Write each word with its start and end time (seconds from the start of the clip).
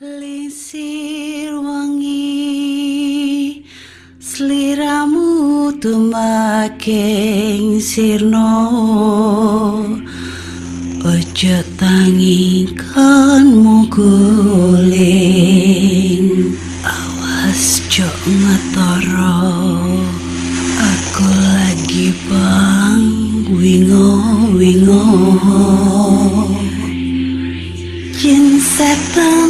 Lisir 0.00 1.52
wangi 1.60 3.60
Seliramu 4.16 5.68
tumaking 5.76 7.76
sirno. 7.84 8.48
Ojo 11.04 11.56
tangi 11.76 12.72
kan 12.80 13.44
muguling 13.60 14.96
Awas 16.80 17.84
jok 17.92 18.16
ngetoro. 18.24 19.52
Aku 20.80 21.28
lagi 21.28 22.16
bang 22.24 23.04
wingo 23.52 24.16
wingo. 24.56 25.04
Jin 28.16 28.56
setan 28.60 29.49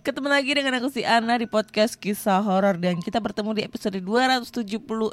Ketemu 0.00 0.32
lagi 0.32 0.56
dengan 0.56 0.80
aku 0.80 0.88
si 0.88 1.04
Ana 1.04 1.36
di 1.36 1.44
podcast 1.44 1.92
kisah 1.92 2.40
horor 2.40 2.80
dan 2.80 3.04
kita 3.04 3.20
bertemu 3.20 3.52
di 3.52 3.62
episode 3.68 4.00
276 4.00 5.12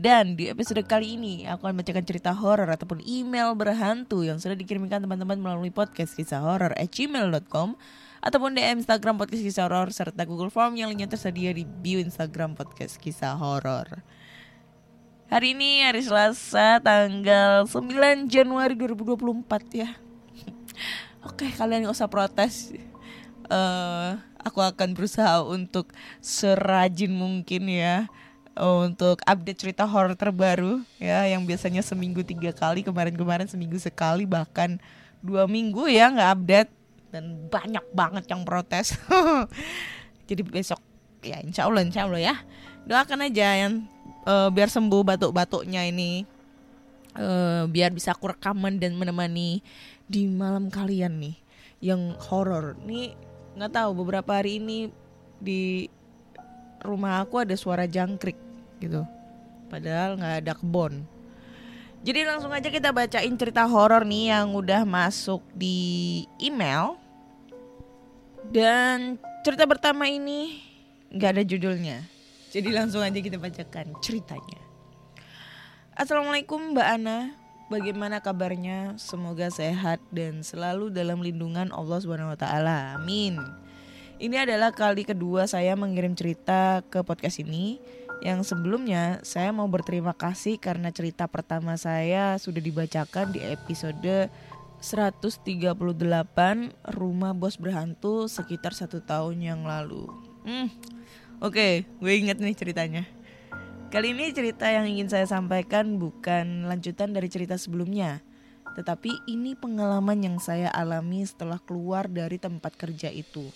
dan 0.00 0.40
di 0.40 0.48
episode 0.48 0.80
kali 0.88 1.20
ini 1.20 1.44
aku 1.44 1.68
akan 1.68 1.76
bacakan 1.76 2.00
cerita 2.00 2.32
horor 2.32 2.64
ataupun 2.64 3.04
email 3.04 3.52
berhantu 3.52 4.24
yang 4.24 4.40
sudah 4.40 4.56
dikirimkan 4.56 5.04
teman-teman 5.04 5.36
melalui 5.36 5.68
podcast 5.68 6.16
kisah 6.16 6.40
horor 6.40 6.72
at 6.80 6.88
gmail.com 6.88 7.76
ataupun 8.24 8.56
DM 8.56 8.80
Instagram 8.80 9.20
podcast 9.20 9.44
kisah 9.44 9.68
horor 9.68 9.92
serta 9.92 10.24
Google 10.24 10.48
Form 10.48 10.80
yang 10.80 10.88
lainnya 10.88 11.12
tersedia 11.12 11.52
di 11.52 11.68
bio 11.68 12.00
Instagram 12.00 12.56
podcast 12.56 12.96
kisah 12.96 13.36
horor. 13.36 14.00
Hari 15.28 15.52
ini 15.52 15.84
hari 15.84 16.00
Selasa 16.00 16.80
tanggal 16.80 17.68
9 17.68 18.32
Januari 18.32 18.80
2024 18.80 19.76
ya. 19.76 19.92
Oke, 21.28 21.52
kalian 21.52 21.84
gak 21.84 22.00
usah 22.00 22.08
protes. 22.08 22.72
Eh, 23.52 24.10
aku 24.40 24.64
akan 24.64 24.96
berusaha 24.96 25.44
untuk 25.44 25.92
serajin 26.24 27.12
mungkin 27.12 27.68
ya 27.68 28.08
untuk 28.56 29.20
update 29.24 29.60
cerita 29.64 29.84
horor 29.88 30.12
terbaru 30.12 30.84
ya 31.00 31.24
yang 31.24 31.44
biasanya 31.44 31.80
seminggu 31.80 32.20
tiga 32.20 32.52
kali 32.52 32.84
kemarin-kemarin 32.84 33.48
seminggu 33.48 33.80
sekali 33.80 34.28
bahkan 34.28 34.76
dua 35.20 35.44
minggu 35.44 35.84
ya 35.88 36.08
nggak 36.08 36.30
update. 36.40 36.70
Dan 37.12 37.52
banyak 37.52 37.84
banget 37.92 38.24
yang 38.32 38.40
protes. 38.40 38.96
Jadi 40.28 40.40
besok 40.48 40.80
ya 41.20 41.36
insya 41.44 41.68
Allah 41.68 41.84
insya 41.84 42.08
Allah 42.08 42.20
ya. 42.24 42.34
Doakan 42.88 43.28
aja 43.28 43.68
yang 43.68 43.84
eh, 44.24 44.48
biar 44.48 44.72
sembuh 44.72 45.04
batuk-batuknya 45.04 45.84
ini. 45.92 46.24
Eh, 47.20 47.64
biar 47.68 47.92
bisa 47.92 48.16
aku 48.16 48.32
rekaman 48.32 48.80
dan 48.80 48.96
menemani 48.96 49.60
di 50.08 50.24
malam 50.24 50.72
kalian 50.72 51.20
nih 51.20 51.36
yang 51.82 52.14
horor 52.30 52.78
nih 52.86 53.12
nggak 53.52 53.72
tahu 53.72 53.90
beberapa 54.04 54.40
hari 54.40 54.56
ini 54.60 54.88
di 55.42 55.90
rumah 56.82 57.22
aku 57.22 57.44
ada 57.44 57.54
suara 57.54 57.84
jangkrik 57.84 58.36
gitu. 58.80 59.04
Padahal 59.68 60.18
nggak 60.18 60.34
ada 60.44 60.52
kebon. 60.56 61.04
Jadi 62.02 62.26
langsung 62.26 62.50
aja 62.50 62.66
kita 62.66 62.90
bacain 62.90 63.34
cerita 63.38 63.62
horor 63.62 64.02
nih 64.02 64.34
yang 64.34 64.58
udah 64.58 64.82
masuk 64.82 65.40
di 65.54 66.22
email. 66.42 66.98
Dan 68.50 69.22
cerita 69.46 69.64
pertama 69.70 70.10
ini 70.10 70.58
nggak 71.14 71.30
ada 71.38 71.42
judulnya. 71.46 72.02
Jadi 72.52 72.68
langsung 72.74 73.00
aja 73.00 73.16
kita 73.16 73.38
bacakan 73.38 73.96
ceritanya. 74.02 74.60
Assalamualaikum 75.94 76.74
Mbak 76.74 76.88
Ana 76.88 77.41
Bagaimana 77.72 78.20
kabarnya? 78.20 79.00
Semoga 79.00 79.48
sehat 79.48 79.96
dan 80.12 80.44
selalu 80.44 80.92
dalam 80.92 81.24
lindungan 81.24 81.72
Allah 81.72 82.04
Subhanahu 82.04 82.36
wa 82.36 82.36
taala. 82.36 83.00
Amin. 83.00 83.40
Ini 84.20 84.44
adalah 84.44 84.76
kali 84.76 85.08
kedua 85.08 85.48
saya 85.48 85.72
mengirim 85.72 86.12
cerita 86.12 86.84
ke 86.92 87.00
podcast 87.00 87.40
ini. 87.40 87.80
Yang 88.20 88.52
sebelumnya 88.52 89.24
saya 89.24 89.56
mau 89.56 89.64
berterima 89.72 90.12
kasih 90.12 90.60
karena 90.60 90.92
cerita 90.92 91.24
pertama 91.24 91.72
saya 91.80 92.36
sudah 92.36 92.60
dibacakan 92.60 93.32
di 93.32 93.40
episode 93.40 94.28
138 94.84 95.72
Rumah 96.92 97.32
Bos 97.32 97.56
Berhantu 97.56 98.28
sekitar 98.28 98.76
satu 98.76 99.00
tahun 99.00 99.40
yang 99.40 99.64
lalu. 99.64 100.12
Hmm, 100.44 100.68
Oke, 101.42 101.88
gue 101.98 102.12
inget 102.14 102.38
nih 102.38 102.54
ceritanya. 102.54 103.02
Kali 103.92 104.16
ini 104.16 104.32
cerita 104.32 104.72
yang 104.72 104.88
ingin 104.88 105.12
saya 105.12 105.28
sampaikan 105.28 106.00
bukan 106.00 106.64
lanjutan 106.64 107.12
dari 107.12 107.28
cerita 107.28 107.60
sebelumnya, 107.60 108.24
tetapi 108.72 109.12
ini 109.28 109.52
pengalaman 109.52 110.16
yang 110.16 110.40
saya 110.40 110.72
alami 110.72 111.28
setelah 111.28 111.60
keluar 111.60 112.08
dari 112.08 112.40
tempat 112.40 112.72
kerja 112.72 113.12
itu. 113.12 113.52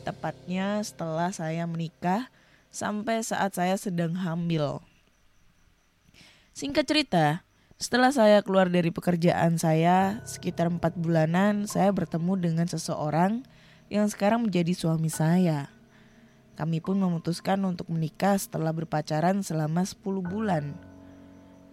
Tepatnya 0.00 0.80
setelah 0.80 1.28
saya 1.28 1.68
menikah 1.68 2.32
sampai 2.72 3.20
saat 3.20 3.52
saya 3.52 3.76
sedang 3.76 4.16
hamil. 4.16 4.80
Singkat 6.56 6.84
cerita, 6.88 7.26
setelah 7.76 8.16
saya 8.16 8.40
keluar 8.40 8.72
dari 8.72 8.88
pekerjaan 8.88 9.60
saya 9.60 10.24
sekitar 10.24 10.72
empat 10.72 10.96
bulanan, 10.96 11.68
saya 11.68 11.92
bertemu 11.92 12.32
dengan 12.40 12.64
seseorang 12.64 13.44
yang 13.92 14.08
sekarang 14.08 14.48
menjadi 14.48 14.72
suami 14.72 15.12
saya. 15.12 15.75
Kami 16.56 16.80
pun 16.80 16.96
memutuskan 16.96 17.60
untuk 17.68 17.92
menikah 17.92 18.40
setelah 18.40 18.72
berpacaran 18.72 19.44
selama 19.44 19.84
10 19.84 20.00
bulan. 20.24 20.72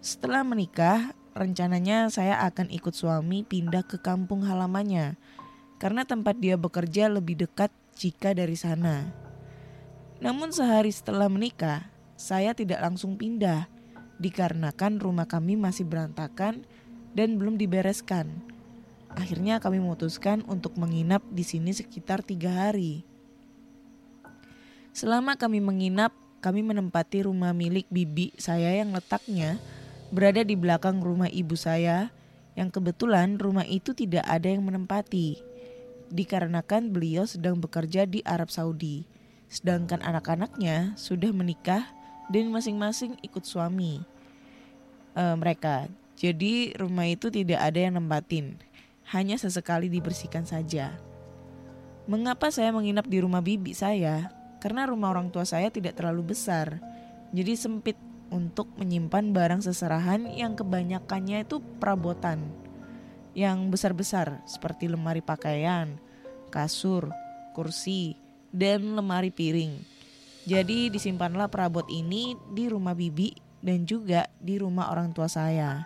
Setelah 0.04 0.44
menikah, 0.44 1.16
rencananya 1.32 2.12
saya 2.12 2.44
akan 2.44 2.68
ikut 2.68 2.92
suami 2.92 3.42
pindah 3.48 3.82
ke 3.88 3.96
kampung 3.96 4.44
halamannya 4.44 5.16
karena 5.80 6.04
tempat 6.04 6.36
dia 6.38 6.60
bekerja 6.60 7.08
lebih 7.08 7.40
dekat 7.40 7.72
jika 7.96 8.36
dari 8.36 8.54
sana. 8.54 9.08
Namun 10.22 10.52
sehari 10.52 10.92
setelah 10.92 11.32
menikah, 11.32 11.88
saya 12.14 12.52
tidak 12.52 12.84
langsung 12.84 13.18
pindah 13.18 13.66
dikarenakan 14.22 15.02
rumah 15.02 15.26
kami 15.26 15.58
masih 15.58 15.88
berantakan 15.88 16.62
dan 17.16 17.36
belum 17.40 17.58
dibereskan. 17.58 18.30
Akhirnya 19.14 19.62
kami 19.62 19.78
memutuskan 19.78 20.42
untuk 20.50 20.74
menginap 20.74 21.22
di 21.30 21.46
sini 21.46 21.70
sekitar 21.70 22.26
tiga 22.26 22.66
hari. 22.66 23.06
Selama 24.94 25.34
kami 25.34 25.58
menginap, 25.58 26.14
kami 26.38 26.62
menempati 26.62 27.26
rumah 27.26 27.50
milik 27.50 27.90
bibi 27.90 28.30
saya 28.38 28.78
yang 28.78 28.94
letaknya 28.94 29.58
berada 30.14 30.46
di 30.46 30.54
belakang 30.54 31.02
rumah 31.02 31.26
ibu 31.26 31.58
saya 31.58 32.14
yang 32.54 32.70
kebetulan 32.70 33.34
rumah 33.34 33.66
itu 33.66 33.90
tidak 33.90 34.22
ada 34.22 34.46
yang 34.46 34.62
menempati. 34.62 35.42
Dikarenakan 36.14 36.94
beliau 36.94 37.26
sedang 37.26 37.58
bekerja 37.58 38.06
di 38.06 38.22
Arab 38.22 38.54
Saudi, 38.54 39.02
sedangkan 39.50 39.98
anak-anaknya 39.98 40.94
sudah 40.94 41.34
menikah 41.34 41.90
dan 42.30 42.54
masing-masing 42.54 43.18
ikut 43.26 43.42
suami 43.42 43.98
eh, 45.18 45.34
mereka. 45.34 45.90
Jadi 46.14 46.78
rumah 46.78 47.10
itu 47.10 47.34
tidak 47.34 47.58
ada 47.58 47.82
yang 47.82 47.98
nempatin, 47.98 48.62
hanya 49.10 49.34
sesekali 49.42 49.90
dibersihkan 49.90 50.46
saja. 50.46 50.94
Mengapa 52.06 52.54
saya 52.54 52.70
menginap 52.70 53.10
di 53.10 53.18
rumah 53.18 53.42
bibi 53.42 53.74
saya? 53.74 54.43
Karena 54.64 54.88
rumah 54.88 55.12
orang 55.12 55.28
tua 55.28 55.44
saya 55.44 55.68
tidak 55.68 56.00
terlalu 56.00 56.32
besar, 56.32 56.80
jadi 57.36 57.52
sempit 57.52 58.00
untuk 58.32 58.72
menyimpan 58.80 59.36
barang 59.36 59.60
seserahan 59.60 60.24
yang 60.32 60.56
kebanyakannya 60.56 61.44
itu 61.44 61.60
perabotan 61.76 62.40
yang 63.36 63.68
besar-besar 63.68 64.40
seperti 64.48 64.88
lemari 64.88 65.20
pakaian, 65.20 66.00
kasur, 66.48 67.12
kursi, 67.52 68.16
dan 68.56 68.96
lemari 68.96 69.28
piring. 69.28 69.84
Jadi 70.48 70.88
disimpanlah 70.88 71.52
perabot 71.52 71.84
ini 71.92 72.32
di 72.56 72.64
rumah 72.64 72.96
bibi 72.96 73.36
dan 73.60 73.84
juga 73.84 74.32
di 74.40 74.56
rumah 74.56 74.88
orang 74.88 75.12
tua 75.12 75.28
saya. 75.28 75.84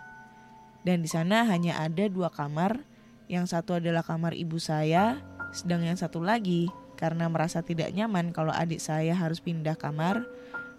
Dan 0.87 1.03
di 1.03 1.11
sana 1.11 1.43
hanya 1.51 1.83
ada 1.83 2.07
dua 2.07 2.31
kamar, 2.31 2.79
yang 3.27 3.43
satu 3.43 3.75
adalah 3.75 4.07
kamar 4.07 4.31
ibu 4.37 4.55
saya, 4.55 5.19
sedang 5.51 5.83
yang 5.83 5.99
satu 5.99 6.23
lagi 6.23 6.71
karena 6.99 7.31
merasa 7.31 7.63
tidak 7.63 7.95
nyaman 7.95 8.35
kalau 8.35 8.51
adik 8.51 8.83
saya 8.83 9.15
harus 9.15 9.39
pindah 9.39 9.79
kamar, 9.79 10.27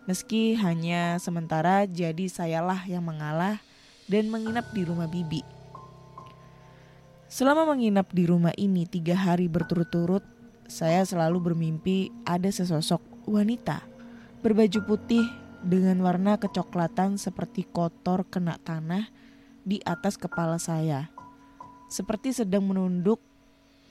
meski 0.05 0.53
hanya 0.61 1.17
sementara 1.17 1.89
jadi 1.89 2.29
sayalah 2.29 2.85
yang 2.85 3.01
mengalah 3.01 3.57
dan 4.05 4.29
menginap 4.29 4.69
di 4.77 4.85
rumah 4.85 5.09
bibi. 5.09 5.41
Selama 7.33 7.65
menginap 7.73 8.13
di 8.13 8.29
rumah 8.29 8.53
ini 8.61 8.85
tiga 8.85 9.17
hari 9.17 9.49
berturut-turut, 9.49 10.21
saya 10.69 11.01
selalu 11.09 11.51
bermimpi 11.51 12.13
ada 12.29 12.53
sesosok 12.53 13.01
wanita 13.25 13.81
berbaju 14.45 14.81
putih 14.85 15.25
dengan 15.65 16.01
warna 16.05 16.37
kecoklatan 16.37 17.17
seperti 17.17 17.65
kotor 17.69 18.29
kena 18.29 18.61
tanah 18.61 19.09
di 19.65 19.81
atas 19.85 20.21
kepala 20.21 20.61
saya. 20.61 21.09
seperti 21.91 22.31
sedang 22.31 22.63
menunduk 22.71 23.19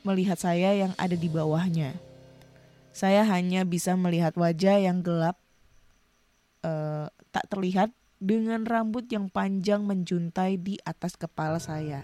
melihat 0.08 0.40
saya 0.40 0.72
yang 0.72 0.96
ada 0.96 1.20
di 1.20 1.28
bawahnya. 1.28 2.09
Saya 2.90 3.24
hanya 3.26 3.64
bisa 3.64 3.94
melihat 3.94 4.34
wajah 4.34 4.82
yang 4.82 5.06
gelap, 5.06 5.38
uh, 6.66 7.08
tak 7.30 7.46
terlihat 7.48 7.94
dengan 8.20 8.68
rambut 8.68 9.08
yang 9.08 9.32
panjang 9.32 9.88
menjuntai 9.88 10.60
di 10.60 10.76
atas 10.84 11.16
kepala 11.16 11.58
saya. 11.58 12.04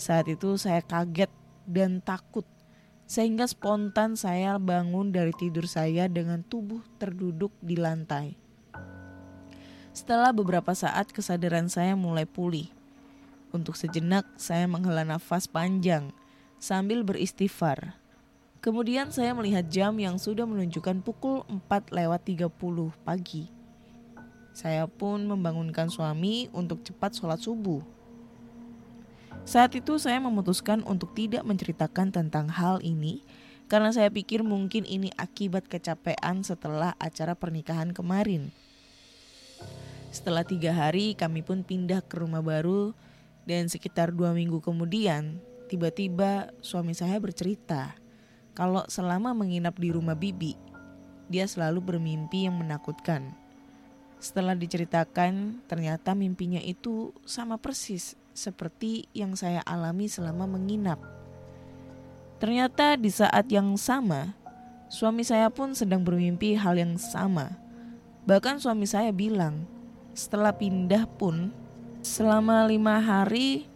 Saat 0.00 0.32
itu 0.32 0.56
saya 0.56 0.80
kaget 0.80 1.28
dan 1.68 2.00
takut 2.00 2.48
sehingga 3.10 3.44
spontan 3.44 4.16
saya 4.16 4.56
bangun 4.56 5.12
dari 5.12 5.34
tidur 5.36 5.66
saya 5.68 6.06
dengan 6.06 6.46
tubuh 6.46 6.80
terduduk 6.96 7.50
di 7.58 7.74
lantai. 7.74 8.38
Setelah 9.90 10.32
beberapa 10.32 10.72
saat 10.72 11.12
kesadaran 11.12 11.68
saya 11.68 11.98
mulai 11.98 12.24
pulih. 12.24 12.70
Untuk 13.50 13.74
sejenak 13.74 14.24
saya 14.38 14.70
menghela 14.70 15.02
nafas 15.02 15.50
panjang 15.50 16.14
sambil 16.62 17.02
beristighfar. 17.02 17.99
Kemudian 18.60 19.08
saya 19.08 19.32
melihat 19.32 19.64
jam 19.72 19.96
yang 19.96 20.20
sudah 20.20 20.44
menunjukkan 20.44 21.00
pukul 21.00 21.48
4 21.48 21.96
lewat 21.96 22.28
30 22.28 22.52
pagi. 23.08 23.48
Saya 24.52 24.84
pun 24.84 25.24
membangunkan 25.24 25.88
suami 25.88 26.52
untuk 26.52 26.84
cepat 26.84 27.16
sholat 27.16 27.40
subuh. 27.40 27.80
Saat 29.48 29.80
itu 29.80 29.96
saya 29.96 30.20
memutuskan 30.20 30.84
untuk 30.84 31.16
tidak 31.16 31.40
menceritakan 31.48 32.12
tentang 32.12 32.52
hal 32.52 32.84
ini 32.84 33.24
karena 33.64 33.96
saya 33.96 34.12
pikir 34.12 34.44
mungkin 34.44 34.84
ini 34.84 35.08
akibat 35.16 35.64
kecapean 35.64 36.44
setelah 36.44 36.92
acara 37.00 37.32
pernikahan 37.32 37.96
kemarin. 37.96 38.52
Setelah 40.12 40.44
tiga 40.44 40.76
hari 40.76 41.16
kami 41.16 41.40
pun 41.40 41.64
pindah 41.64 42.04
ke 42.04 42.20
rumah 42.20 42.44
baru 42.44 42.92
dan 43.48 43.72
sekitar 43.72 44.12
dua 44.12 44.36
minggu 44.36 44.60
kemudian 44.60 45.40
tiba-tiba 45.72 46.52
suami 46.60 46.92
saya 46.92 47.16
bercerita 47.16 47.96
kalau 48.52 48.84
selama 48.90 49.32
menginap 49.32 49.78
di 49.78 49.94
rumah 49.94 50.18
bibi 50.18 50.54
dia 51.30 51.46
selalu 51.46 51.94
bermimpi 51.94 52.50
yang 52.50 52.58
menakutkan. 52.58 53.30
Setelah 54.18 54.58
diceritakan 54.58 55.64
ternyata 55.70 56.12
mimpinya 56.12 56.58
itu 56.60 57.14
sama 57.22 57.56
persis 57.56 58.18
seperti 58.34 59.06
yang 59.14 59.38
saya 59.38 59.62
alami 59.64 60.10
selama 60.10 60.50
menginap. 60.50 60.98
Ternyata 62.42 62.98
di 62.98 63.08
saat 63.08 63.46
yang 63.48 63.78
sama, 63.78 64.34
suami 64.90 65.22
saya 65.22 65.48
pun 65.48 65.72
sedang 65.72 66.02
bermimpi 66.02 66.58
hal 66.58 66.76
yang 66.76 66.98
sama. 66.98 67.56
Bahkan 68.26 68.60
suami 68.60 68.84
saya 68.84 69.14
bilang, 69.14 69.64
setelah 70.12 70.52
pindah 70.52 71.06
pun, 71.16 71.54
selama 72.02 72.66
lima 72.66 72.98
hari 73.00 73.70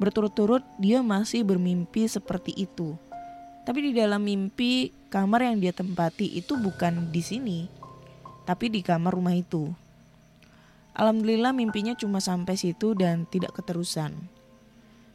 berturut-turut 0.00 0.64
dia 0.80 1.04
masih 1.04 1.44
bermimpi 1.44 2.08
seperti 2.08 2.56
itu. 2.56 2.96
Tapi 3.64 3.90
di 3.90 3.92
dalam 3.92 4.24
mimpi, 4.24 4.90
kamar 5.12 5.44
yang 5.46 5.60
dia 5.60 5.72
tempati 5.76 6.38
itu 6.38 6.56
bukan 6.56 7.12
di 7.12 7.20
sini, 7.20 7.58
tapi 8.48 8.72
di 8.72 8.80
kamar 8.80 9.12
rumah 9.12 9.36
itu. 9.36 9.68
Alhamdulillah 10.96 11.54
mimpinya 11.54 11.94
cuma 11.94 12.18
sampai 12.18 12.58
situ 12.58 12.98
dan 12.98 13.28
tidak 13.28 13.54
keterusan. 13.54 14.16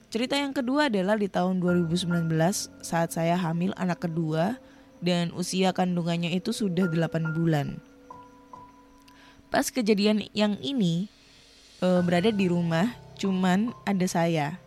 Cerita 0.07 0.39
yang 0.39 0.55
kedua 0.55 0.87
adalah 0.87 1.19
di 1.19 1.27
tahun 1.27 1.59
2019 1.59 2.31
saat 2.79 3.11
saya 3.11 3.35
hamil 3.35 3.75
anak 3.75 4.07
kedua 4.07 4.55
dan 5.03 5.35
usia 5.35 5.75
kandungannya 5.75 6.31
itu 6.31 6.55
sudah 6.55 6.87
8 6.87 7.35
bulan. 7.35 7.83
Pas 9.51 9.67
kejadian 9.67 10.31
yang 10.31 10.55
ini 10.63 11.11
e, 11.83 11.87
berada 12.01 12.31
di 12.31 12.47
rumah 12.47 12.95
cuman 13.19 13.75
ada 13.83 14.07
saya. 14.07 14.59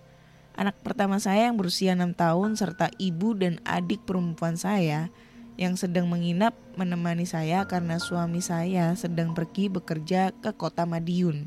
Anak 0.58 0.74
pertama 0.82 1.22
saya 1.22 1.46
yang 1.46 1.54
berusia 1.54 1.94
6 1.94 2.18
tahun 2.18 2.58
serta 2.58 2.90
ibu 2.98 3.30
dan 3.30 3.62
adik 3.62 4.02
perempuan 4.02 4.58
saya 4.58 5.06
yang 5.54 5.78
sedang 5.78 6.10
menginap 6.10 6.50
menemani 6.74 7.30
saya 7.30 7.62
karena 7.70 8.02
suami 8.02 8.42
saya 8.42 8.90
sedang 8.98 9.38
pergi 9.38 9.70
bekerja 9.70 10.34
ke 10.34 10.50
kota 10.58 10.82
Madiun. 10.82 11.46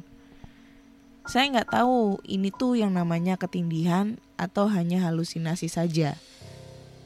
Saya 1.28 1.52
nggak 1.52 1.76
tahu 1.76 2.24
ini 2.24 2.56
tuh 2.56 2.80
yang 2.80 2.96
namanya 2.96 3.36
ketindihan 3.36 4.16
atau 4.40 4.72
hanya 4.72 5.04
halusinasi 5.04 5.68
saja. 5.68 6.16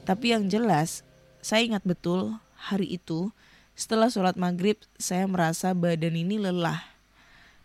Tapi 0.05 0.37
yang 0.37 0.45
jelas, 0.45 1.01
saya 1.41 1.65
ingat 1.65 1.81
betul 1.89 2.37
hari 2.53 3.01
itu 3.01 3.33
setelah 3.73 4.13
sholat 4.13 4.37
maghrib 4.37 4.77
saya 5.01 5.25
merasa 5.25 5.73
badan 5.73 6.13
ini 6.13 6.37
lelah. 6.37 6.85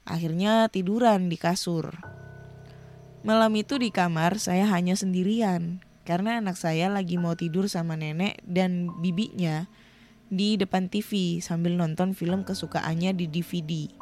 Akhirnya 0.08 0.72
tiduran 0.72 1.28
di 1.28 1.36
kasur. 1.36 1.92
Malam 3.20 3.52
itu 3.52 3.76
di 3.76 3.92
kamar 3.92 4.40
saya 4.40 4.64
hanya 4.72 4.96
sendirian 4.96 5.84
karena 6.08 6.40
anak 6.40 6.56
saya 6.56 6.88
lagi 6.88 7.20
mau 7.20 7.36
tidur 7.36 7.68
sama 7.68 7.92
nenek 7.92 8.40
dan 8.48 8.88
bibinya 9.04 9.68
di 10.32 10.56
depan 10.56 10.88
TV 10.88 11.36
sambil 11.44 11.76
nonton 11.76 12.16
film 12.16 12.48
kesukaannya 12.48 13.12
di 13.12 13.28
DVD. 13.28 13.92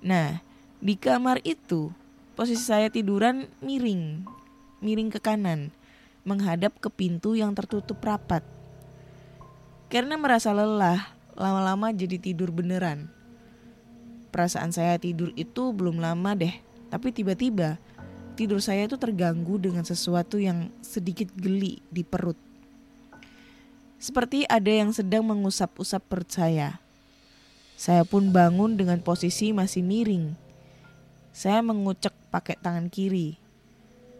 Nah, 0.00 0.40
di 0.80 0.96
kamar 0.96 1.44
itu 1.44 1.92
posisi 2.32 2.64
saya 2.64 2.88
tiduran 2.88 3.52
miring, 3.60 4.24
miring 4.80 5.12
ke 5.12 5.20
kanan, 5.20 5.68
menghadap 6.24 6.72
ke 6.80 6.88
pintu 6.88 7.36
yang 7.36 7.52
tertutup 7.52 8.00
rapat. 8.00 8.40
Karena 9.92 10.16
merasa 10.16 10.56
lelah, 10.56 11.12
lama-lama 11.36 11.92
jadi 11.92 12.16
tidur 12.16 12.48
beneran. 12.48 13.12
Perasaan 14.32 14.72
saya 14.72 14.96
tidur 14.96 15.36
itu 15.36 15.76
belum 15.76 16.00
lama 16.00 16.32
deh, 16.32 16.56
tapi 16.88 17.12
tiba-tiba 17.12 17.76
tidur 18.34 18.58
saya 18.58 18.88
itu 18.88 18.96
terganggu 18.96 19.60
dengan 19.60 19.84
sesuatu 19.84 20.40
yang 20.40 20.72
sedikit 20.80 21.30
geli 21.36 21.84
di 21.92 22.02
perut. 22.02 22.36
Seperti 24.02 24.42
ada 24.50 24.70
yang 24.72 24.90
sedang 24.90 25.22
mengusap-usap 25.28 26.02
perut 26.10 26.30
saya. 26.30 26.82
Saya 27.78 28.02
pun 28.02 28.34
bangun 28.34 28.74
dengan 28.74 28.98
posisi 28.98 29.54
masih 29.54 29.86
miring. 29.86 30.34
Saya 31.30 31.62
mengucek 31.62 32.12
pakai 32.30 32.58
tangan 32.58 32.90
kiri. 32.90 33.38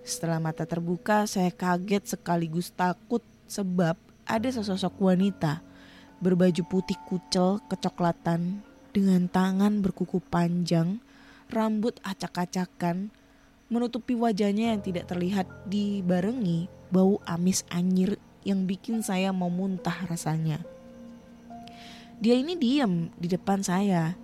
Setelah 0.03 0.38
mata 0.43 0.67
terbuka, 0.67 1.26
saya 1.26 1.50
kaget 1.50 2.15
sekaligus 2.15 2.70
takut 2.75 3.23
sebab 3.47 3.94
ada 4.26 4.49
sesosok 4.49 4.99
wanita 5.03 5.62
berbaju 6.23 6.62
putih 6.70 6.94
kucel 7.11 7.58
kecoklatan 7.67 8.62
dengan 8.94 9.26
tangan 9.26 9.82
berkuku 9.82 10.23
panjang, 10.31 11.03
rambut 11.50 11.99
acak-acakan, 12.06 13.11
menutupi 13.73 14.13
wajahnya 14.13 14.77
yang 14.77 14.85
tidak 14.85 15.08
terlihat 15.08 15.49
dibarengi 15.65 16.69
bau 16.93 17.17
amis 17.25 17.65
anyir 17.73 18.20
yang 18.44 18.69
bikin 18.69 19.01
saya 19.01 19.32
mau 19.32 19.49
muntah 19.49 19.96
rasanya. 20.05 20.61
Dia 22.20 22.37
ini 22.37 22.55
diam 22.55 23.08
di 23.17 23.32
depan 23.32 23.65
saya 23.65 24.15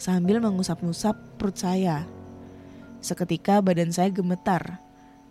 sambil 0.00 0.40
mengusap-ngusap 0.40 1.36
perut 1.36 1.60
saya. 1.60 2.08
Seketika 3.04 3.60
badan 3.60 3.92
saya 3.92 4.08
gemetar. 4.08 4.80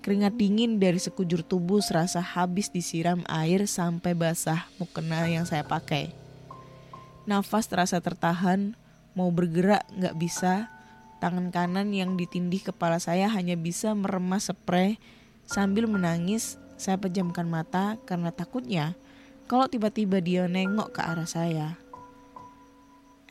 Keringat 0.03 0.35
dingin 0.35 0.83
dari 0.83 0.99
sekujur 0.99 1.47
tubuh 1.47 1.79
serasa 1.79 2.19
habis 2.19 2.67
disiram 2.67 3.23
air 3.25 3.65
sampai 3.71 4.11
basah 4.11 4.67
mukena 4.75 5.25
yang 5.31 5.47
saya 5.47 5.63
pakai. 5.63 6.11
Nafas 7.23 7.71
terasa 7.71 8.03
tertahan, 8.03 8.75
mau 9.15 9.31
bergerak 9.31 9.87
nggak 9.95 10.15
bisa, 10.19 10.67
Tangan 11.23 11.55
kanan 11.55 11.95
yang 11.95 12.19
ditindih 12.19 12.67
kepala 12.67 12.99
saya 12.99 13.31
hanya 13.31 13.55
bisa 13.55 13.95
meremas 13.95 14.51
spray 14.51 14.99
sambil 15.47 15.87
menangis. 15.87 16.59
Saya 16.75 16.99
pejamkan 16.99 17.47
mata 17.47 17.95
karena 18.03 18.35
takutnya 18.35 18.91
kalau 19.47 19.71
tiba-tiba 19.71 20.19
dia 20.19 20.51
nengok 20.51 20.91
ke 20.91 20.99
arah 20.99 21.23
saya. 21.23 21.79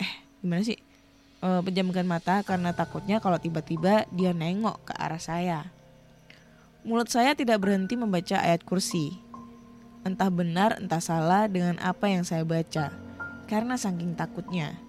Eh, 0.01 0.13
gimana 0.41 0.65
sih? 0.65 0.81
E, 1.45 1.49
pejamkan 1.69 2.09
mata 2.09 2.41
karena 2.41 2.73
takutnya 2.73 3.21
kalau 3.21 3.37
tiba-tiba 3.37 4.09
dia 4.09 4.33
nengok 4.33 4.89
ke 4.89 4.93
arah 4.97 5.21
saya. 5.21 5.69
Mulut 6.89 7.13
saya 7.13 7.37
tidak 7.37 7.61
berhenti 7.61 8.01
membaca 8.01 8.41
ayat 8.41 8.65
kursi. 8.65 9.21
Entah 10.01 10.33
benar 10.33 10.81
entah 10.81 11.05
salah 11.05 11.45
dengan 11.45 11.77
apa 11.77 12.09
yang 12.09 12.25
saya 12.25 12.43
baca. 12.43 12.89
Karena 13.53 13.77
saking 13.77 14.17
takutnya. 14.17 14.81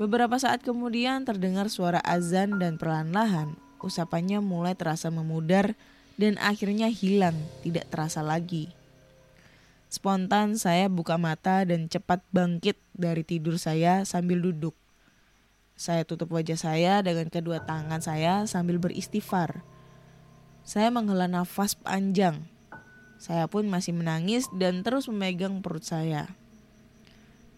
Beberapa 0.00 0.40
saat 0.40 0.64
kemudian 0.64 1.28
terdengar 1.28 1.68
suara 1.68 2.00
azan 2.00 2.56
dan 2.56 2.80
perlahan-lahan 2.80 3.52
usapannya 3.84 4.40
mulai 4.40 4.72
terasa 4.72 5.12
memudar 5.12 5.76
dan 6.16 6.40
akhirnya 6.40 6.88
hilang, 6.88 7.36
tidak 7.60 7.84
terasa 7.92 8.24
lagi. 8.24 8.72
Spontan 9.92 10.56
saya 10.56 10.88
buka 10.88 11.20
mata 11.20 11.68
dan 11.68 11.84
cepat 11.92 12.24
bangkit 12.32 12.80
dari 12.96 13.28
tidur 13.28 13.60
saya 13.60 14.08
sambil 14.08 14.40
duduk. 14.40 14.72
Saya 15.76 16.08
tutup 16.08 16.32
wajah 16.32 16.56
saya 16.56 17.04
dengan 17.04 17.28
kedua 17.28 17.60
tangan 17.68 18.00
saya 18.00 18.48
sambil 18.48 18.80
beristighfar. 18.80 19.60
Saya 20.64 20.88
menghela 20.88 21.28
nafas 21.28 21.76
panjang. 21.76 22.48
Saya 23.20 23.52
pun 23.52 23.68
masih 23.68 23.92
menangis 23.92 24.48
dan 24.56 24.80
terus 24.80 25.12
memegang 25.12 25.60
perut 25.60 25.84
saya. 25.84 26.39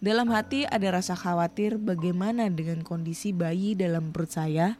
Dalam 0.03 0.27
hati 0.35 0.67
ada 0.67 0.99
rasa 0.99 1.15
khawatir 1.15 1.79
bagaimana 1.79 2.51
dengan 2.51 2.83
kondisi 2.83 3.31
bayi 3.31 3.71
dalam 3.71 4.11
perut 4.11 4.35
saya 4.35 4.75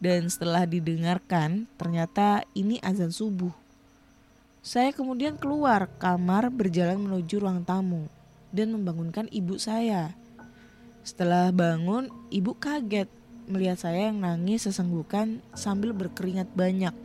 dan 0.00 0.32
setelah 0.32 0.64
didengarkan 0.64 1.68
ternyata 1.76 2.40
ini 2.56 2.80
azan 2.80 3.12
subuh. 3.12 3.52
Saya 4.64 4.96
kemudian 4.96 5.36
keluar 5.36 5.92
kamar 6.00 6.48
berjalan 6.48 6.96
menuju 7.04 7.44
ruang 7.44 7.68
tamu 7.68 8.08
dan 8.48 8.72
membangunkan 8.72 9.28
ibu 9.28 9.60
saya. 9.60 10.16
Setelah 11.04 11.52
bangun, 11.52 12.08
ibu 12.32 12.56
kaget 12.56 13.12
melihat 13.52 13.76
saya 13.76 14.08
yang 14.08 14.24
nangis 14.24 14.64
sesenggukan 14.64 15.44
sambil 15.52 15.92
berkeringat 15.92 16.48
banyak. 16.56 16.96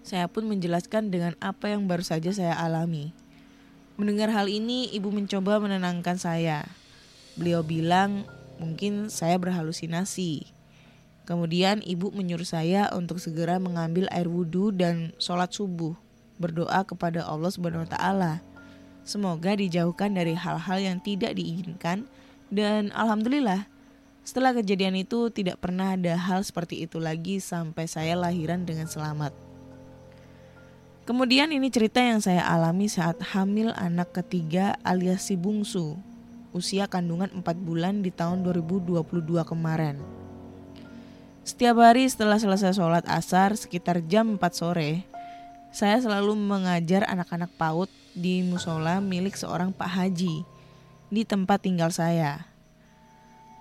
Saya 0.00 0.32
pun 0.32 0.48
menjelaskan 0.48 1.12
dengan 1.12 1.36
apa 1.44 1.76
yang 1.76 1.84
baru 1.84 2.00
saja 2.00 2.32
saya 2.32 2.56
alami. 2.56 3.12
Mendengar 4.00 4.32
hal 4.32 4.48
ini, 4.48 4.88
ibu 4.92 5.12
mencoba 5.12 5.60
menenangkan 5.60 6.16
saya. 6.16 6.64
Beliau 7.36 7.60
bilang, 7.60 8.24
mungkin 8.56 9.12
saya 9.12 9.36
berhalusinasi. 9.36 10.48
Kemudian 11.22 11.84
ibu 11.86 12.10
menyuruh 12.10 12.46
saya 12.46 12.90
untuk 12.90 13.22
segera 13.22 13.62
mengambil 13.62 14.10
air 14.10 14.26
wudhu 14.26 14.74
dan 14.74 15.14
sholat 15.22 15.54
subuh 15.54 15.94
berdoa 16.42 16.82
kepada 16.82 17.22
Allah 17.22 17.50
Subhanahu 17.54 17.86
taala. 17.86 18.42
Semoga 19.06 19.54
dijauhkan 19.54 20.14
dari 20.18 20.34
hal-hal 20.34 20.78
yang 20.82 20.98
tidak 20.98 21.38
diinginkan 21.38 22.10
dan 22.50 22.90
alhamdulillah 22.94 23.70
setelah 24.22 24.54
kejadian 24.54 24.98
itu 24.98 25.30
tidak 25.34 25.58
pernah 25.58 25.94
ada 25.98 26.14
hal 26.14 26.46
seperti 26.46 26.86
itu 26.86 27.02
lagi 27.02 27.42
sampai 27.42 27.90
saya 27.90 28.14
lahiran 28.14 28.62
dengan 28.62 28.86
selamat. 28.86 29.51
Kemudian 31.02 31.50
ini 31.50 31.66
cerita 31.66 31.98
yang 31.98 32.22
saya 32.22 32.46
alami 32.46 32.86
saat 32.86 33.18
hamil 33.34 33.74
anak 33.74 34.14
ketiga 34.14 34.78
alias 34.86 35.26
si 35.26 35.34
bungsu, 35.34 35.98
usia 36.54 36.86
kandungan 36.86 37.26
4 37.42 37.42
bulan 37.58 38.06
di 38.06 38.14
tahun 38.14 38.46
2022 38.46 39.02
kemarin. 39.42 39.98
Setiap 41.42 41.82
hari 41.82 42.06
setelah 42.06 42.38
selesai 42.38 42.78
sholat 42.78 43.02
asar 43.10 43.58
sekitar 43.58 43.98
jam 44.06 44.38
4 44.38 44.54
sore, 44.54 45.02
saya 45.74 45.98
selalu 45.98 46.38
mengajar 46.38 47.02
anak-anak 47.10 47.50
PAUD 47.58 47.90
di 48.14 48.46
musola 48.46 49.02
milik 49.02 49.34
seorang 49.34 49.74
Pak 49.74 49.90
Haji 49.90 50.46
di 51.10 51.22
tempat 51.26 51.66
tinggal 51.66 51.90
saya. 51.90 52.46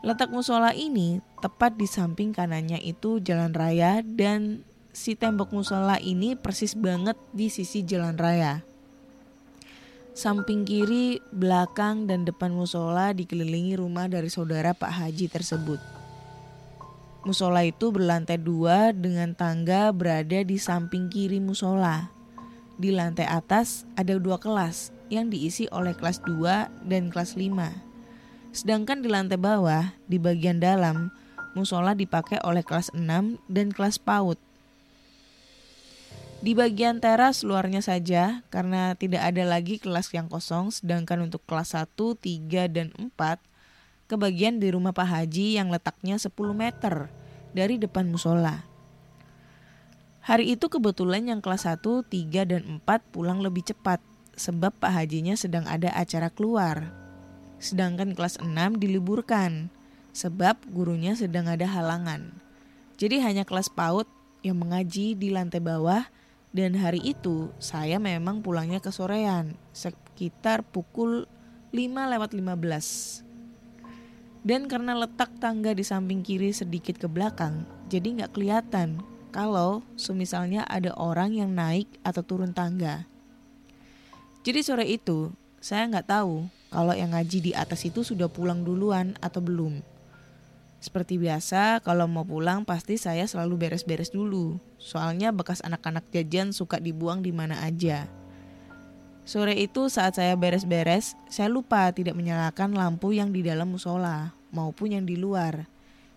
Letak 0.06 0.30
musola 0.30 0.78
ini 0.78 1.26
tepat 1.42 1.74
di 1.74 1.90
samping 1.90 2.38
kanannya 2.38 2.78
itu 2.86 3.18
jalan 3.18 3.50
raya 3.50 4.06
dan 4.06 4.62
si 4.92 5.16
tembok 5.16 5.56
musola 5.56 6.00
ini 6.00 6.36
persis 6.36 6.76
banget 6.76 7.16
di 7.32 7.48
sisi 7.48 7.84
jalan 7.84 8.16
raya. 8.16 8.64
Samping 10.12 10.68
kiri, 10.68 11.24
belakang, 11.32 12.04
dan 12.04 12.28
depan 12.28 12.52
musola 12.52 13.16
dikelilingi 13.16 13.80
rumah 13.80 14.12
dari 14.12 14.28
saudara 14.28 14.76
Pak 14.76 14.92
Haji 14.92 15.32
tersebut. 15.32 15.80
Musola 17.24 17.64
itu 17.64 17.96
berlantai 17.96 18.36
dua 18.36 18.92
dengan 18.92 19.32
tangga 19.32 19.94
berada 19.96 20.44
di 20.44 20.60
samping 20.60 21.08
kiri 21.08 21.40
musola. 21.40 22.12
Di 22.76 22.92
lantai 22.92 23.30
atas 23.30 23.88
ada 23.96 24.18
dua 24.20 24.36
kelas 24.36 24.92
yang 25.12 25.28
diisi 25.28 25.68
oleh 25.70 25.92
kelas 25.92 26.24
2 26.24 26.88
dan 26.88 27.12
kelas 27.12 27.36
5. 27.36 28.56
Sedangkan 28.56 29.04
di 29.04 29.12
lantai 29.12 29.38
bawah, 29.38 29.94
di 30.08 30.18
bagian 30.18 30.64
dalam, 30.64 31.12
musola 31.54 31.92
dipakai 31.92 32.40
oleh 32.48 32.64
kelas 32.64 32.90
6 32.96 33.38
dan 33.52 33.68
kelas 33.70 34.00
PAUD. 34.00 34.51
Di 36.42 36.58
bagian 36.58 36.98
teras 36.98 37.46
luarnya 37.46 37.86
saja, 37.86 38.42
karena 38.50 38.98
tidak 38.98 39.30
ada 39.30 39.46
lagi 39.46 39.78
kelas 39.78 40.10
yang 40.10 40.26
kosong, 40.26 40.74
sedangkan 40.74 41.30
untuk 41.30 41.46
kelas 41.46 41.78
1, 41.78 41.94
3, 42.18 42.66
dan 42.66 42.90
4, 42.98 43.38
kebagian 44.10 44.58
di 44.58 44.74
rumah 44.74 44.90
Pak 44.90 45.06
Haji 45.06 45.62
yang 45.62 45.70
letaknya 45.70 46.18
10 46.18 46.34
meter 46.58 47.14
dari 47.54 47.78
depan 47.78 48.10
musola. 48.10 48.66
Hari 50.26 50.58
itu 50.58 50.66
kebetulan 50.66 51.30
yang 51.30 51.46
kelas 51.46 51.70
1, 51.70 52.10
3, 52.10 52.50
dan 52.50 52.82
4 52.82 53.14
pulang 53.14 53.38
lebih 53.38 53.62
cepat 53.62 54.02
sebab 54.34 54.74
Pak 54.82 54.98
Hajinya 54.98 55.38
sedang 55.38 55.70
ada 55.70 55.94
acara 55.94 56.34
keluar. 56.34 56.90
Sedangkan 57.62 58.18
kelas 58.18 58.42
6 58.42 58.82
diliburkan 58.82 59.70
sebab 60.10 60.58
gurunya 60.74 61.14
sedang 61.14 61.46
ada 61.46 61.70
halangan. 61.70 62.34
Jadi 62.98 63.22
hanya 63.22 63.46
kelas 63.46 63.70
PAUD 63.70 64.10
yang 64.42 64.58
mengaji 64.58 65.14
di 65.14 65.30
lantai 65.30 65.62
bawah 65.62 66.10
dan 66.52 66.76
hari 66.76 67.00
itu 67.00 67.48
saya 67.64 67.96
memang 67.96 68.44
pulangnya 68.44 68.84
ke 68.84 68.92
sorean 68.92 69.56
sekitar 69.72 70.68
pukul 70.68 71.28
5 71.72 72.12
lewat 72.12 72.36
15. 72.36 73.24
Dan 74.44 74.68
karena 74.68 74.98
letak 74.98 75.32
tangga 75.40 75.72
di 75.72 75.86
samping 75.86 76.20
kiri 76.20 76.52
sedikit 76.52 77.00
ke 77.00 77.08
belakang, 77.08 77.64
jadi 77.88 78.20
nggak 78.20 78.34
kelihatan 78.36 79.00
kalau 79.32 79.80
semisalnya 79.96 80.68
ada 80.68 80.92
orang 81.00 81.32
yang 81.32 81.56
naik 81.56 81.88
atau 82.04 82.20
turun 82.20 82.52
tangga. 82.52 83.08
Jadi 84.42 84.60
sore 84.66 84.90
itu, 84.90 85.32
saya 85.62 85.88
nggak 85.88 86.10
tahu 86.10 86.50
kalau 86.74 86.92
yang 86.98 87.14
ngaji 87.14 87.38
di 87.40 87.52
atas 87.54 87.86
itu 87.86 88.02
sudah 88.02 88.28
pulang 88.28 88.66
duluan 88.66 89.16
atau 89.22 89.40
belum. 89.40 89.80
Seperti 90.82 91.22
biasa, 91.22 91.86
kalau 91.86 92.10
mau 92.10 92.26
pulang 92.26 92.66
pasti 92.66 92.98
saya 92.98 93.30
selalu 93.30 93.70
beres-beres 93.70 94.10
dulu. 94.10 94.58
Soalnya 94.82 95.30
bekas 95.30 95.62
anak-anak 95.62 96.10
jajan 96.10 96.58
suka 96.58 96.82
dibuang 96.82 97.22
di 97.22 97.30
mana 97.30 97.62
aja. 97.62 98.10
Sore 99.22 99.54
itu 99.54 99.94
saat 99.94 100.18
saya 100.18 100.34
beres-beres, 100.34 101.14
saya 101.30 101.54
lupa 101.54 101.94
tidak 101.94 102.18
menyalakan 102.18 102.74
lampu 102.74 103.14
yang 103.14 103.30
di 103.30 103.46
dalam 103.46 103.70
musola 103.70 104.34
maupun 104.50 104.98
yang 104.98 105.06
di 105.06 105.22
luar. 105.22 105.70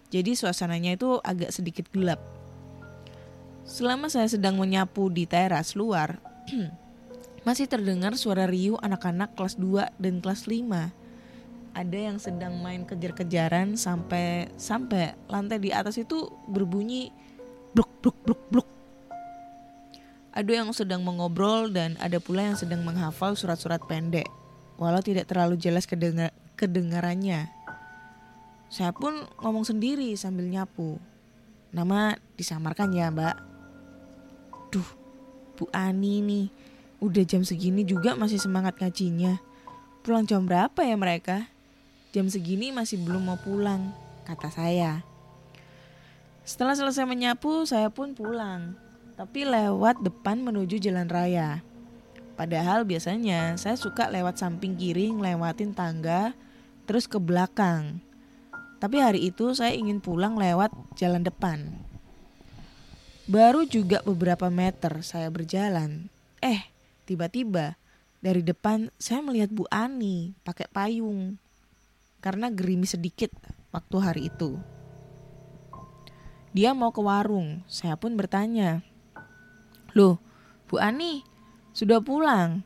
Jadi 0.09 0.33
suasananya 0.33 0.97
itu 0.97 1.21
agak 1.21 1.52
sedikit 1.52 1.85
gelap. 1.92 2.25
Selama 3.68 4.09
saya 4.09 4.33
sedang 4.33 4.56
menyapu 4.56 5.12
di 5.12 5.28
teras 5.28 5.76
luar, 5.76 6.16
masih 7.47 7.68
terdengar 7.68 8.16
suara 8.16 8.49
riuh 8.49 8.80
anak-anak 8.80 9.37
kelas 9.37 9.61
2 9.61 10.00
dan 10.00 10.25
kelas 10.25 10.49
5. 10.49 11.03
Ada 11.75 11.99
yang 12.11 12.23
sedang 12.23 12.62
main 12.62 12.87
kejar-kejaran 12.87 13.75
sampai 13.75 14.47
sampai 14.54 15.19
lantai 15.26 15.59
di 15.59 15.75
atas 15.75 15.99
itu 15.99 16.31
berbunyi 16.47 17.11
bluk 17.75 17.90
bluk 17.99 18.16
bluk 18.23 18.43
bluk 18.47 18.69
ada 20.35 20.50
yang 20.50 20.75
sedang 20.75 21.07
mengobrol 21.07 21.71
dan 21.71 21.95
ada 22.02 22.19
pula 22.19 22.43
yang 22.43 22.59
sedang 22.59 22.83
menghafal 22.83 23.38
surat-surat 23.38 23.78
pendek. 23.87 24.26
Walau 24.75 24.99
tidak 24.99 25.31
terlalu 25.31 25.54
jelas 25.54 25.87
kedengar 25.87 26.35
kedengarannya. 26.59 27.47
Saya 28.66 28.90
pun 28.90 29.14
ngomong 29.38 29.62
sendiri 29.62 30.11
sambil 30.19 30.50
nyapu. 30.50 30.99
Nama 31.71 32.19
disamarkan 32.35 32.90
ya 32.90 33.14
mbak. 33.14 33.38
Duh, 34.75 34.90
Bu 35.54 35.71
Ani 35.71 36.19
nih. 36.19 36.50
Udah 36.99 37.23
jam 37.23 37.47
segini 37.47 37.87
juga 37.87 38.19
masih 38.19 38.43
semangat 38.43 38.75
ngajinya. 38.83 39.38
Pulang 40.02 40.26
jam 40.26 40.50
berapa 40.50 40.83
ya 40.83 40.99
mereka? 40.99 41.47
Jam 42.14 42.30
segini 42.30 42.71
masih 42.71 43.02
belum 43.02 43.26
mau 43.26 43.38
pulang, 43.42 43.90
kata 44.23 44.47
saya. 44.54 45.02
Setelah 46.47 46.78
selesai 46.78 47.02
menyapu, 47.02 47.66
saya 47.66 47.90
pun 47.90 48.14
pulang 48.14 48.78
tapi 49.14 49.47
lewat 49.47 50.02
depan 50.02 50.42
menuju 50.42 50.83
jalan 50.83 51.06
raya. 51.06 51.62
Padahal 52.35 52.83
biasanya 52.83 53.54
saya 53.54 53.78
suka 53.78 54.11
lewat 54.11 54.42
samping 54.42 54.75
kiri 54.75 55.14
ngelewatin 55.14 55.71
tangga 55.71 56.35
terus 56.85 57.06
ke 57.06 57.23
belakang. 57.23 58.02
Tapi 58.83 58.99
hari 58.99 59.30
itu 59.30 59.54
saya 59.54 59.73
ingin 59.73 60.02
pulang 60.02 60.35
lewat 60.35 60.75
jalan 60.99 61.23
depan. 61.23 61.71
Baru 63.25 63.64
juga 63.64 64.02
beberapa 64.04 64.50
meter 64.50 65.00
saya 65.00 65.30
berjalan. 65.30 66.11
Eh, 66.42 66.68
tiba-tiba 67.06 67.78
dari 68.18 68.42
depan 68.42 68.90
saya 68.99 69.23
melihat 69.23 69.49
Bu 69.54 69.64
Ani 69.71 70.35
pakai 70.42 70.68
payung. 70.68 71.38
Karena 72.25 72.49
gerimis 72.49 72.97
sedikit 72.97 73.28
waktu 73.69 73.97
hari 74.00 74.23
itu. 74.33 74.57
Dia 76.57 76.73
mau 76.73 76.88
ke 76.88 77.04
warung, 77.04 77.61
saya 77.69 78.00
pun 78.00 78.16
bertanya, 78.16 78.81
Loh, 79.93 80.16
Bu 80.64 80.81
Ani 80.81 81.21
sudah 81.76 82.00
pulang. 82.00 82.64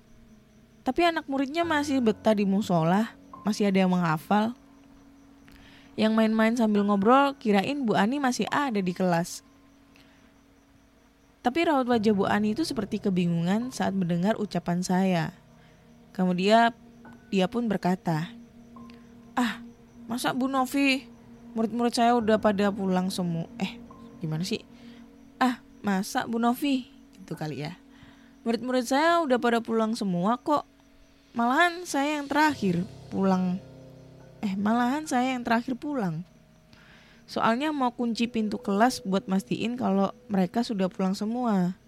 Tapi 0.87 1.11
anak 1.11 1.27
muridnya 1.27 1.67
masih 1.67 1.99
betah 1.99 2.39
di 2.39 2.47
musola, 2.47 3.19
masih 3.43 3.67
ada 3.67 3.83
yang 3.83 3.91
menghafal. 3.91 4.55
Yang 5.99 6.13
main-main 6.15 6.55
sambil 6.55 6.87
ngobrol, 6.87 7.35
kirain 7.43 7.83
Bu 7.83 7.99
Ani 7.99 8.23
masih 8.23 8.47
ada 8.55 8.79
di 8.79 8.95
kelas. 8.95 9.43
Tapi 11.43 11.67
raut 11.67 11.91
wajah 11.91 12.15
Bu 12.15 12.31
Ani 12.31 12.55
itu 12.55 12.63
seperti 12.63 13.03
kebingungan 13.03 13.75
saat 13.75 13.91
mendengar 13.91 14.39
ucapan 14.39 14.87
saya. 14.87 15.35
Kemudian 16.15 16.71
dia 17.29 17.51
pun 17.51 17.67
berkata, 17.67 18.38
Ah, 19.39 19.63
masa 20.11 20.35
Bu 20.35 20.51
Novi, 20.51 21.07
murid-murid 21.55 21.95
saya 21.95 22.19
udah 22.19 22.43
pada 22.43 22.75
pulang 22.75 23.07
semua. 23.07 23.47
Eh, 23.63 23.79
gimana 24.19 24.43
sih? 24.43 24.67
Ah, 25.39 25.63
masa 25.79 26.27
Bu 26.27 26.43
Novi, 26.43 26.91
gitu 27.15 27.39
kali 27.39 27.63
ya. 27.63 27.79
Murid-murid 28.43 28.83
saya 28.83 29.23
udah 29.23 29.39
pada 29.39 29.63
pulang 29.63 29.95
semua 29.95 30.43
kok. 30.43 30.67
Malahan 31.39 31.87
saya 31.87 32.19
yang 32.19 32.27
terakhir 32.27 32.83
pulang. 33.15 33.63
Eh, 34.43 34.59
malahan 34.59 35.07
saya 35.07 35.39
yang 35.39 35.47
terakhir 35.47 35.79
pulang. 35.79 36.27
Soalnya 37.31 37.71
mau 37.71 37.95
kunci 37.95 38.27
pintu 38.27 38.59
kelas 38.59 39.07
buat 39.07 39.31
mastiin 39.31 39.79
kalau 39.79 40.11
mereka 40.27 40.67
sudah 40.67 40.91
pulang 40.91 41.15
semua. 41.15 41.79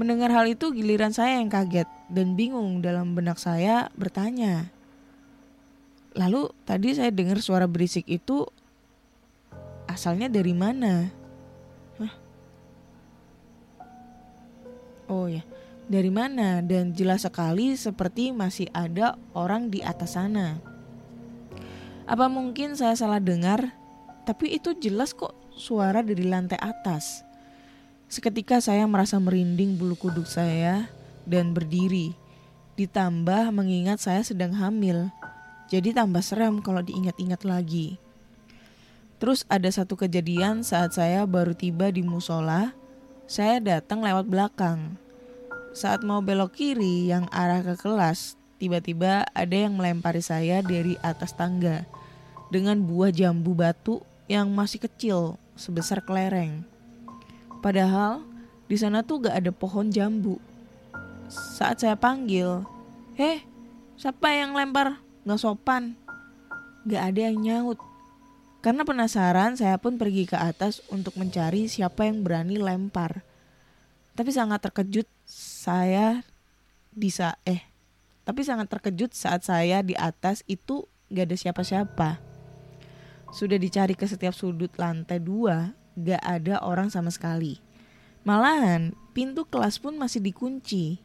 Mendengar 0.00 0.32
hal 0.32 0.48
itu 0.48 0.72
giliran 0.72 1.12
saya 1.12 1.44
yang 1.44 1.52
kaget 1.52 1.92
dan 2.08 2.40
bingung 2.40 2.80
dalam 2.80 3.12
benak 3.12 3.36
saya 3.36 3.92
bertanya. 4.00 4.72
Lalu 6.14 6.50
tadi 6.62 6.94
saya 6.94 7.10
dengar 7.10 7.42
suara 7.42 7.66
berisik 7.66 8.06
itu 8.06 8.46
asalnya 9.90 10.30
dari 10.30 10.54
mana? 10.54 11.10
Hah? 11.98 12.14
Oh 15.10 15.26
ya, 15.26 15.42
dari 15.90 16.14
mana? 16.14 16.62
Dan 16.62 16.94
jelas 16.94 17.26
sekali 17.26 17.74
seperti 17.74 18.30
masih 18.30 18.70
ada 18.70 19.18
orang 19.34 19.74
di 19.74 19.82
atas 19.82 20.14
sana. 20.14 20.62
Apa 22.06 22.30
mungkin 22.30 22.78
saya 22.78 22.94
salah 22.94 23.18
dengar? 23.18 23.74
Tapi 24.24 24.56
itu 24.56 24.72
jelas 24.78 25.12
kok 25.12 25.34
suara 25.56 26.00
dari 26.00 26.24
lantai 26.24 26.62
atas. 26.62 27.26
Seketika 28.08 28.60
saya 28.60 28.86
merasa 28.86 29.18
merinding 29.18 29.74
bulu 29.74 29.96
kuduk 29.98 30.28
saya 30.28 30.86
dan 31.26 31.56
berdiri. 31.56 32.14
Ditambah 32.76 33.50
mengingat 33.50 33.98
saya 33.98 34.22
sedang 34.22 34.54
hamil. 34.54 35.08
Jadi 35.68 35.96
tambah 35.96 36.20
seram 36.20 36.60
kalau 36.60 36.84
diingat-ingat 36.84 37.44
lagi. 37.48 37.96
Terus 39.22 39.48
ada 39.48 39.70
satu 39.72 39.96
kejadian 39.96 40.60
saat 40.66 40.92
saya 40.92 41.24
baru 41.24 41.56
tiba 41.56 41.88
di 41.88 42.04
musola, 42.04 42.76
saya 43.24 43.56
datang 43.62 44.04
lewat 44.04 44.28
belakang. 44.28 45.00
Saat 45.72 46.04
mau 46.04 46.20
belok 46.20 46.54
kiri 46.54 47.08
yang 47.08 47.24
arah 47.32 47.64
ke 47.64 47.74
kelas, 47.80 48.36
tiba-tiba 48.60 49.24
ada 49.32 49.56
yang 49.56 49.80
melempari 49.80 50.20
saya 50.20 50.60
dari 50.60 51.00
atas 51.00 51.32
tangga 51.32 51.88
dengan 52.52 52.84
buah 52.84 53.10
jambu 53.10 53.56
batu 53.56 54.04
yang 54.28 54.52
masih 54.52 54.84
kecil 54.84 55.40
sebesar 55.56 56.04
kelereng. 56.04 56.62
Padahal 57.64 58.24
di 58.68 58.76
sana 58.76 59.00
tuh 59.00 59.24
gak 59.24 59.40
ada 59.40 59.50
pohon 59.52 59.88
jambu. 59.88 60.36
Saat 61.28 61.80
saya 61.80 61.96
panggil, 61.96 62.64
"Heh, 63.16 63.40
siapa 63.96 64.32
yang 64.32 64.52
lempar? 64.52 65.03
Gak 65.24 65.40
sopan." 65.40 65.96
Gak 66.84 67.02
ada 67.12 67.20
yang 67.32 67.40
nyaut. 67.40 67.80
Karena 68.60 68.84
penasaran, 68.84 69.56
saya 69.56 69.76
pun 69.80 69.96
pergi 69.96 70.28
ke 70.28 70.36
atas 70.36 70.84
untuk 70.92 71.16
mencari 71.16 71.68
siapa 71.68 72.04
yang 72.08 72.24
berani 72.24 72.60
lempar. 72.60 73.24
Tapi 74.16 74.30
sangat 74.32 74.60
terkejut 74.64 75.08
saya 75.24 76.22
di 76.92 77.08
saat 77.08 77.40
eh 77.48 77.74
tapi 78.24 78.40
sangat 78.40 78.72
terkejut 78.72 79.12
saat 79.12 79.44
saya 79.44 79.84
di 79.84 79.92
atas 79.92 80.40
itu 80.48 80.88
gak 81.12 81.28
ada 81.28 81.36
siapa-siapa. 81.36 82.10
Sudah 83.30 83.60
dicari 83.60 83.92
ke 83.92 84.08
setiap 84.08 84.32
sudut 84.32 84.72
lantai 84.80 85.20
dua, 85.20 85.76
gak 85.94 86.24
ada 86.24 86.64
orang 86.64 86.88
sama 86.88 87.12
sekali. 87.12 87.60
Malahan 88.24 88.96
pintu 89.12 89.44
kelas 89.44 89.76
pun 89.76 90.00
masih 90.00 90.24
dikunci. 90.24 91.04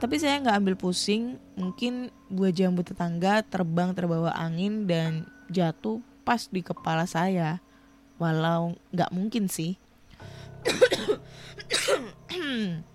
Tapi 0.00 0.18
saya 0.18 0.40
gak 0.40 0.56
ambil 0.62 0.76
pusing, 0.76 1.38
mungkin 1.58 2.10
buah 2.32 2.52
jambu 2.54 2.82
tetangga 2.86 3.42
terbang 3.44 3.92
terbawa 3.92 4.32
angin 4.34 4.86
dan 4.88 5.26
jatuh 5.52 6.00
pas 6.22 6.46
di 6.48 6.62
kepala 6.64 7.06
saya. 7.06 7.60
Walau 8.16 8.78
gak 8.94 9.10
mungkin 9.10 9.50
sih. 9.50 9.76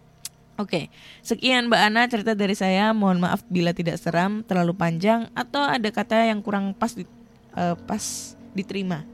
Oke, 0.57 0.89
sekian 1.21 1.69
Mbak 1.69 1.81
Ana 1.85 2.09
cerita 2.09 2.33
dari 2.33 2.57
saya. 2.57 2.89
Mohon 2.89 3.29
maaf 3.29 3.45
bila 3.45 3.77
tidak 3.77 4.01
seram, 4.01 4.41
terlalu 4.41 4.73
panjang 4.73 5.29
atau 5.37 5.61
ada 5.61 5.85
kata 5.93 6.33
yang 6.33 6.41
kurang 6.41 6.73
pas 6.73 6.97
di, 6.97 7.05
uh, 7.53 7.77
pas 7.85 8.33
diterima. 8.57 9.05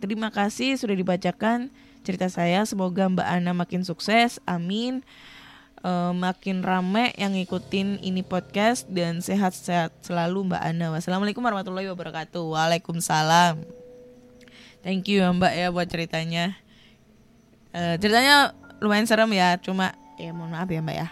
Terima 0.00 0.32
kasih 0.32 0.80
sudah 0.80 0.96
dibacakan 0.96 1.68
cerita 2.00 2.32
saya. 2.32 2.64
Semoga 2.64 3.04
Mbak 3.04 3.28
Ana 3.28 3.52
makin 3.52 3.84
sukses. 3.84 4.40
Amin. 4.48 5.04
E, 5.84 5.90
makin 6.16 6.64
rame 6.64 7.12
yang 7.20 7.36
ngikutin 7.36 8.00
ini 8.00 8.24
podcast 8.24 8.88
dan 8.88 9.20
sehat-sehat 9.20 9.92
selalu 10.00 10.48
Mbak 10.48 10.62
Ana. 10.64 10.86
Wassalamualaikum 10.96 11.44
warahmatullahi 11.44 11.92
wabarakatuh. 11.92 12.40
Waalaikumsalam. 12.40 13.60
Thank 14.80 15.12
you 15.12 15.20
ya 15.20 15.28
Mbak 15.28 15.52
ya 15.52 15.68
buat 15.68 15.88
ceritanya. 15.92 16.56
E, 17.76 18.00
ceritanya 18.00 18.56
lumayan 18.80 19.04
serem 19.04 19.28
ya, 19.36 19.60
cuma 19.60 19.92
ya 20.16 20.32
mohon 20.32 20.56
maaf 20.56 20.72
ya 20.72 20.80
Mbak 20.80 20.96
ya. 20.96 21.08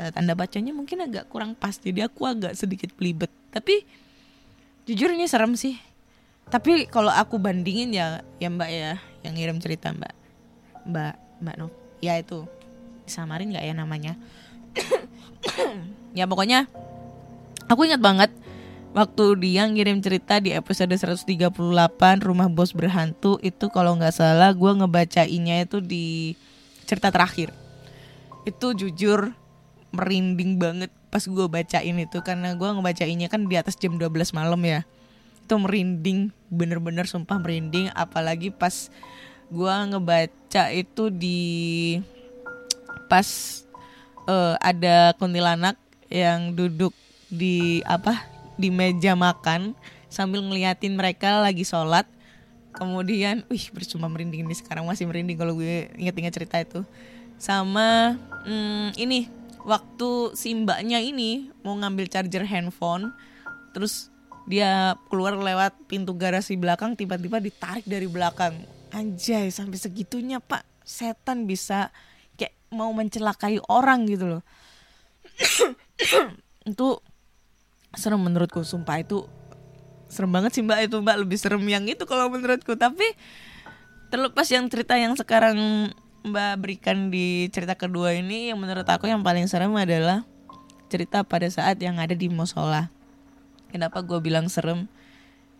E, 0.00 0.08
tanda 0.08 0.32
bacanya 0.32 0.72
mungkin 0.72 1.04
agak 1.04 1.28
kurang 1.28 1.52
pas, 1.52 1.76
jadi 1.76 2.08
aku 2.08 2.24
agak 2.24 2.56
sedikit 2.56 2.96
pelibet. 2.96 3.28
Tapi 3.52 3.84
jujur 4.88 5.12
ini 5.12 5.28
serem 5.28 5.52
sih 5.52 5.76
tapi 6.52 6.84
kalau 6.92 7.08
aku 7.08 7.40
bandingin 7.40 7.92
ya 7.94 8.20
ya 8.36 8.48
mbak 8.52 8.68
ya 8.68 9.00
yang 9.24 9.34
ngirim 9.36 9.56
cerita 9.60 9.92
mbak 9.96 10.12
mbak 10.84 11.14
mbak 11.40 11.54
Nov 11.56 11.72
ya 12.04 12.20
itu 12.20 12.44
disamarin 13.04 13.52
nggak 13.52 13.64
ya 13.64 13.74
namanya? 13.76 14.12
Ya 16.14 16.30
pokoknya 16.30 16.70
aku 17.66 17.90
ingat 17.90 17.98
banget 17.98 18.30
waktu 18.94 19.34
dia 19.42 19.66
ngirim 19.66 19.98
cerita 19.98 20.38
di 20.38 20.54
episode 20.54 20.94
138 20.94 21.50
rumah 22.22 22.46
bos 22.46 22.70
berhantu 22.70 23.42
itu 23.42 23.66
kalau 23.74 23.98
nggak 23.98 24.14
salah 24.14 24.54
gue 24.54 24.70
ngebacainnya 24.78 25.66
itu 25.66 25.82
di 25.82 26.38
cerita 26.86 27.10
terakhir. 27.10 27.50
Itu 28.46 28.78
jujur 28.78 29.34
merinding 29.90 30.62
banget 30.62 30.94
pas 31.10 31.26
gue 31.26 31.46
bacain 31.50 31.98
itu 31.98 32.18
karena 32.22 32.54
gue 32.54 32.68
ngebacainnya 32.70 33.26
kan 33.26 33.50
di 33.50 33.58
atas 33.58 33.74
jam 33.74 33.98
12 33.98 34.14
malam 34.38 34.62
ya. 34.62 34.86
Itu 35.42 35.58
merinding 35.58 36.30
bener-bener 36.46 37.10
sumpah 37.10 37.42
merinding 37.42 37.90
apalagi 37.90 38.54
pas 38.54 38.86
gua 39.52 39.84
ngebaca 39.84 40.72
itu 40.72 41.12
di 41.12 41.40
pas 43.14 43.62
uh, 44.26 44.58
ada 44.58 45.14
kuntilanak 45.22 45.78
yang 46.10 46.50
duduk 46.50 46.90
di 47.30 47.78
apa 47.86 48.26
di 48.58 48.74
meja 48.74 49.14
makan 49.14 49.78
sambil 50.10 50.42
ngeliatin 50.42 50.98
mereka 50.98 51.38
lagi 51.38 51.62
sholat. 51.62 52.10
Kemudian 52.74 53.46
wih 53.46 53.70
bercuma 53.70 54.10
merinding 54.10 54.42
ini 54.42 54.54
sekarang 54.58 54.82
masih 54.82 55.06
merinding 55.06 55.38
kalau 55.38 55.54
gue 55.54 55.86
inget-inget 55.94 56.34
cerita 56.34 56.58
itu. 56.58 56.82
Sama 57.38 58.18
hmm, 58.42 58.98
ini 58.98 59.30
waktu 59.62 60.34
si 60.34 60.58
mbaknya 60.58 60.98
ini 60.98 61.54
mau 61.62 61.78
ngambil 61.78 62.10
charger 62.10 62.42
handphone 62.50 63.14
terus 63.70 64.10
dia 64.50 64.98
keluar 65.06 65.38
lewat 65.38 65.86
pintu 65.86 66.18
garasi 66.18 66.58
belakang 66.58 66.98
tiba-tiba 66.98 67.38
ditarik 67.38 67.86
dari 67.86 68.10
belakang. 68.10 68.58
Anjay 68.90 69.54
sampai 69.54 69.78
segitunya 69.78 70.42
pak. 70.42 70.66
Setan 70.82 71.46
bisa 71.46 71.94
mau 72.74 72.90
mencelakai 72.90 73.62
orang 73.70 74.04
gitu 74.10 74.38
loh. 74.38 74.42
Itu 76.70 76.98
serem 77.94 78.20
menurutku 78.20 78.66
sumpah. 78.66 79.00
Itu 79.00 79.30
serem 80.10 80.34
banget 80.34 80.58
sih 80.58 80.62
mbak. 80.66 80.90
Itu 80.90 81.00
mbak 81.00 81.16
lebih 81.22 81.38
serem 81.38 81.62
yang 81.64 81.86
itu 81.86 82.02
kalau 82.04 82.26
menurutku. 82.28 82.74
Tapi 82.74 83.14
terlepas 84.10 84.46
yang 84.50 84.66
cerita 84.66 84.98
yang 84.98 85.14
sekarang 85.14 85.90
mbak 86.26 86.52
berikan 86.58 87.08
di 87.14 87.48
cerita 87.54 87.78
kedua 87.78 88.16
ini 88.16 88.50
yang 88.50 88.58
menurut 88.58 88.86
aku 88.88 89.06
yang 89.06 89.22
paling 89.22 89.46
serem 89.46 89.72
adalah 89.76 90.26
cerita 90.88 91.22
pada 91.22 91.46
saat 91.50 91.78
yang 91.78 92.02
ada 92.02 92.12
di 92.12 92.26
musola. 92.26 92.90
Kenapa 93.70 94.02
gue 94.06 94.22
bilang 94.22 94.46
serem? 94.46 94.86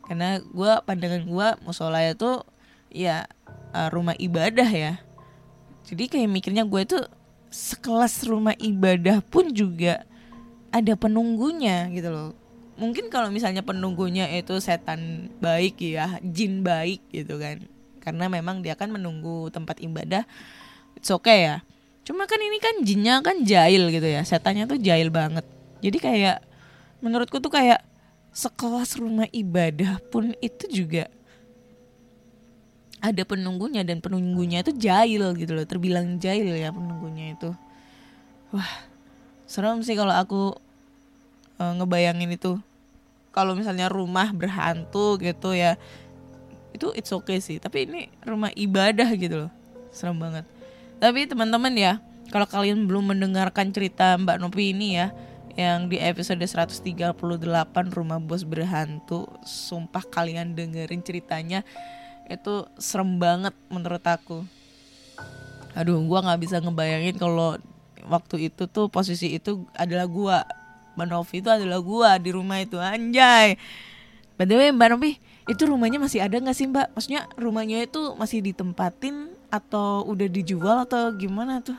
Karena 0.06 0.38
gue 0.38 0.72
pandangan 0.84 1.24
gue 1.26 1.48
musola 1.64 1.98
itu 2.04 2.44
ya 2.94 3.26
uh, 3.74 3.90
rumah 3.90 4.14
ibadah 4.14 4.68
ya 4.70 5.02
jadi 5.84 6.04
kayak 6.08 6.28
mikirnya 6.32 6.64
gue 6.64 6.80
itu 6.80 6.98
sekelas 7.52 8.24
rumah 8.26 8.56
ibadah 8.56 9.20
pun 9.22 9.52
juga 9.52 10.02
ada 10.74 10.98
penunggunya 10.98 11.86
gitu 11.94 12.10
loh. 12.10 12.30
Mungkin 12.74 13.06
kalau 13.06 13.30
misalnya 13.30 13.62
penunggunya 13.62 14.26
itu 14.34 14.58
setan 14.58 15.30
baik 15.38 15.78
ya 15.78 16.18
jin 16.24 16.66
baik 16.66 17.04
gitu 17.14 17.38
kan. 17.38 17.62
Karena 18.02 18.26
memang 18.26 18.60
dia 18.60 18.74
kan 18.74 18.90
menunggu 18.90 19.52
tempat 19.54 19.78
ibadah 19.78 20.26
it's 20.98 21.12
okay 21.12 21.46
ya. 21.46 21.56
Cuma 22.02 22.26
kan 22.26 22.42
ini 22.42 22.58
kan 22.58 22.74
jinnya 22.82 23.22
kan 23.22 23.46
jahil 23.46 23.92
gitu 23.94 24.08
ya 24.08 24.26
setannya 24.26 24.66
tuh 24.66 24.80
jahil 24.82 25.14
banget. 25.14 25.46
Jadi 25.78 25.98
kayak 26.02 26.42
menurutku 27.04 27.38
tuh 27.38 27.52
kayak 27.52 27.84
sekelas 28.34 28.98
rumah 28.98 29.30
ibadah 29.30 30.02
pun 30.10 30.34
itu 30.42 30.82
juga 30.82 31.06
ada 33.04 33.22
penunggunya 33.28 33.84
dan 33.84 34.00
penunggunya 34.00 34.64
itu 34.64 34.72
jahil 34.72 35.36
gitu 35.36 35.52
loh 35.52 35.68
terbilang 35.68 36.16
jahil 36.16 36.56
ya 36.56 36.72
penunggunya 36.72 37.36
itu. 37.36 37.52
Wah 38.48 38.72
serem 39.44 39.84
sih 39.84 39.92
kalau 39.92 40.16
aku 40.16 40.56
uh, 41.60 41.72
ngebayangin 41.76 42.32
itu. 42.32 42.56
Kalau 43.28 43.52
misalnya 43.52 43.92
rumah 43.92 44.32
berhantu 44.32 45.20
gitu 45.20 45.52
ya 45.52 45.76
itu 46.72 46.88
it's 46.96 47.12
okay 47.12 47.44
sih. 47.44 47.60
Tapi 47.60 47.84
ini 47.84 48.00
rumah 48.24 48.48
ibadah 48.56 49.12
gitu 49.20 49.46
loh 49.46 49.52
serem 49.92 50.16
banget. 50.16 50.48
Tapi 50.96 51.28
teman-teman 51.28 51.76
ya 51.76 52.00
kalau 52.32 52.48
kalian 52.48 52.88
belum 52.88 53.12
mendengarkan 53.12 53.68
cerita 53.68 54.16
Mbak 54.16 54.40
Nopi 54.40 54.72
ini 54.72 54.96
ya 54.96 55.12
yang 55.54 55.92
di 55.92 56.00
episode 56.00 56.40
138 56.40 56.80
Rumah 57.92 58.18
Bos 58.24 58.48
Berhantu. 58.48 59.28
Sumpah 59.44 60.08
kalian 60.08 60.56
dengerin 60.56 61.04
ceritanya 61.04 61.60
itu 62.30 62.68
serem 62.80 63.16
banget 63.20 63.52
menurut 63.68 64.04
aku. 64.04 64.44
Aduh, 65.74 65.98
gua 66.06 66.22
nggak 66.22 66.40
bisa 66.40 66.56
ngebayangin 66.62 67.18
kalau 67.18 67.58
waktu 68.06 68.52
itu 68.52 68.68
tuh 68.70 68.86
posisi 68.88 69.34
itu 69.34 69.66
adalah 69.74 70.06
gua. 70.06 70.38
Mbak 70.94 71.06
Novi 71.10 71.42
itu 71.42 71.50
adalah 71.50 71.80
gua 71.82 72.10
di 72.22 72.30
rumah 72.30 72.62
itu 72.62 72.78
anjay. 72.78 73.58
By 74.34 74.46
the 74.46 74.54
way, 74.58 74.70
Mbak 74.70 74.88
Novi, 74.94 75.18
itu 75.46 75.62
rumahnya 75.66 75.98
masih 76.02 76.22
ada 76.22 76.38
nggak 76.38 76.56
sih 76.56 76.66
Mbak? 76.70 76.86
Maksudnya 76.94 77.22
rumahnya 77.38 77.86
itu 77.86 78.18
masih 78.18 78.42
ditempatin 78.42 79.30
atau 79.50 80.02
udah 80.06 80.26
dijual 80.26 80.82
atau 80.86 81.14
gimana 81.14 81.62
tuh? 81.62 81.78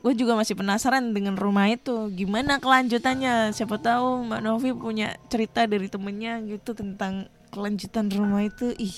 Gue 0.00 0.14
juga 0.14 0.38
masih 0.38 0.54
penasaran 0.54 1.12
dengan 1.12 1.34
rumah 1.34 1.68
itu. 1.68 2.08
Gimana 2.14 2.56
kelanjutannya? 2.62 3.52
Siapa 3.52 3.76
tahu 3.82 4.30
Mbak 4.30 4.40
Novi 4.40 4.70
punya 4.72 5.18
cerita 5.28 5.68
dari 5.68 5.90
temennya 5.90 6.40
gitu 6.46 6.72
tentang 6.72 7.28
kelanjutan 7.52 8.08
rumah 8.12 8.46
itu. 8.46 8.72
Ih, 8.78 8.96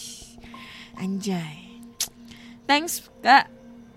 anjay. 1.00 1.80
Thanks 2.68 3.08
Kak. 3.24 3.48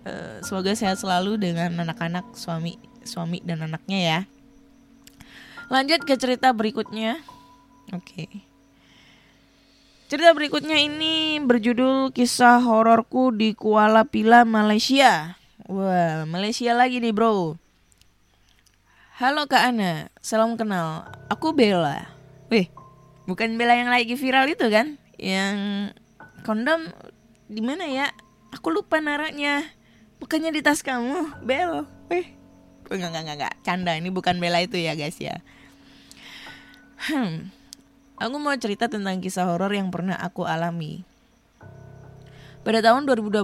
Eh, 0.03 0.39
semoga 0.43 0.75
sehat 0.75 0.99
selalu 0.99 1.39
dengan 1.39 1.71
anak-anak, 1.79 2.35
suami, 2.35 2.75
suami 3.03 3.39
dan 3.43 3.63
anaknya 3.63 3.99
ya. 3.99 4.19
Lanjut 5.71 6.03
ke 6.03 6.15
cerita 6.19 6.51
berikutnya. 6.51 7.23
Oke. 7.95 8.27
Cerita 10.11 10.35
berikutnya 10.35 10.77
ini 10.77 11.39
berjudul 11.39 12.11
kisah 12.11 12.59
hororku 12.59 13.31
di 13.31 13.55
Kuala 13.55 14.03
Pila, 14.03 14.43
Malaysia. 14.43 15.39
Wah, 15.65 16.27
Malaysia 16.27 16.75
lagi 16.75 16.99
nih, 16.99 17.15
Bro. 17.15 17.55
Halo 19.23 19.47
Kak 19.47 19.71
Ana, 19.71 20.11
salam 20.19 20.59
kenal. 20.59 21.07
Aku 21.31 21.55
Bella. 21.55 22.11
Wih, 22.51 22.67
bukan 23.23 23.55
Bella 23.55 23.79
yang 23.79 23.87
lagi 23.87 24.19
viral 24.19 24.51
itu 24.51 24.67
kan? 24.67 24.99
Yang 25.15 25.55
kondom 26.43 26.91
di 27.49 27.59
mana 27.63 27.87
ya? 27.89 28.11
Aku 28.53 28.69
lupa 28.69 29.01
naraknya. 29.01 29.65
Bukannya 30.21 30.53
di 30.53 30.61
tas 30.63 30.85
kamu, 30.85 31.43
Bel. 31.43 31.83
Wih, 32.07 32.31
enggak 32.87 33.09
enggak 33.11 33.23
enggak, 33.25 33.35
enggak. 33.35 33.55
canda. 33.65 33.91
Ini 33.97 34.09
bukan 34.13 34.37
Bella 34.39 34.61
itu 34.63 34.77
ya, 34.79 34.93
guys 34.93 35.17
ya. 35.19 35.41
Hmm. 37.09 37.51
Aku 38.21 38.39
mau 38.39 38.55
cerita 38.55 38.87
tentang 38.87 39.19
kisah 39.19 39.49
horor 39.49 39.73
yang 39.73 39.91
pernah 39.91 40.15
aku 40.15 40.47
alami. 40.47 41.03
Pada 42.63 42.79
tahun 42.79 43.03
2012, 43.03 43.43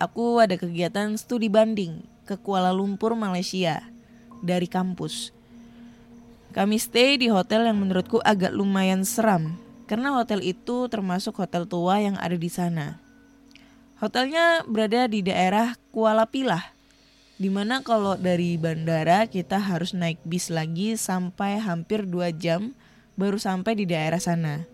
aku 0.00 0.40
ada 0.40 0.56
kegiatan 0.56 1.12
studi 1.20 1.52
banding 1.52 2.00
ke 2.24 2.40
Kuala 2.40 2.72
Lumpur, 2.72 3.12
Malaysia 3.12 3.84
dari 4.40 4.64
kampus. 4.64 5.36
Kami 6.56 6.80
stay 6.80 7.20
di 7.20 7.28
hotel 7.28 7.68
yang 7.68 7.76
menurutku 7.76 8.24
agak 8.24 8.56
lumayan 8.56 9.04
seram 9.04 9.67
karena 9.88 10.12
hotel 10.12 10.44
itu 10.44 10.86
termasuk 10.92 11.40
hotel 11.40 11.64
tua 11.64 11.98
yang 11.98 12.20
ada 12.20 12.36
di 12.36 12.52
sana. 12.52 13.00
Hotelnya 13.98 14.62
berada 14.68 15.08
di 15.10 15.24
daerah 15.24 15.74
Kuala 15.90 16.28
Pilah, 16.28 16.76
di 17.40 17.48
mana 17.50 17.82
kalau 17.82 18.14
dari 18.14 18.54
bandara 18.60 19.26
kita 19.26 19.58
harus 19.58 19.96
naik 19.96 20.22
bis 20.22 20.52
lagi 20.52 20.94
sampai 20.94 21.58
hampir 21.58 22.06
2 22.06 22.30
jam 22.36 22.76
baru 23.18 23.40
sampai 23.40 23.74
di 23.74 23.88
daerah 23.88 24.22
sana. 24.22 24.68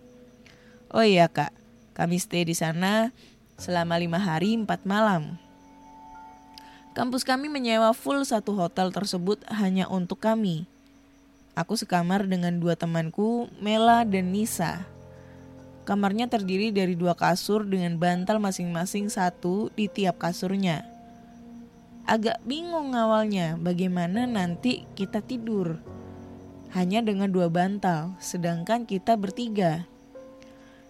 Oh 0.93 1.01
iya 1.01 1.31
kak, 1.31 1.55
kami 1.97 2.21
stay 2.21 2.45
di 2.45 2.53
sana 2.53 3.15
selama 3.57 3.97
lima 3.97 4.21
hari 4.21 4.59
empat 4.59 4.85
malam. 4.85 5.41
Kampus 6.95 7.27
kami 7.27 7.51
menyewa 7.51 7.91
full 7.97 8.23
satu 8.23 8.55
hotel 8.55 8.93
tersebut 8.95 9.43
hanya 9.51 9.89
untuk 9.89 10.21
kami. 10.21 10.69
Aku 11.55 11.79
sekamar 11.79 12.27
dengan 12.27 12.59
dua 12.59 12.75
temanku, 12.75 13.47
Mela 13.63 14.03
dan 14.07 14.31
Nisa. 14.35 14.94
Kamarnya 15.85 16.33
terdiri 16.33 16.73
dari 16.73 16.97
dua 16.97 17.13
kasur 17.13 17.69
dengan 17.69 18.01
bantal 18.01 18.41
masing-masing 18.41 19.13
satu 19.13 19.69
di 19.77 19.85
tiap 19.93 20.17
kasurnya. 20.17 20.89
Agak 22.09 22.41
bingung 22.49 22.97
awalnya 22.97 23.61
bagaimana 23.61 24.25
nanti 24.25 24.89
kita 24.97 25.21
tidur 25.21 25.81
hanya 26.73 27.05
dengan 27.05 27.31
dua 27.31 27.47
bantal, 27.47 28.19
sedangkan 28.19 28.83
kita 28.89 29.15
bertiga. 29.15 29.87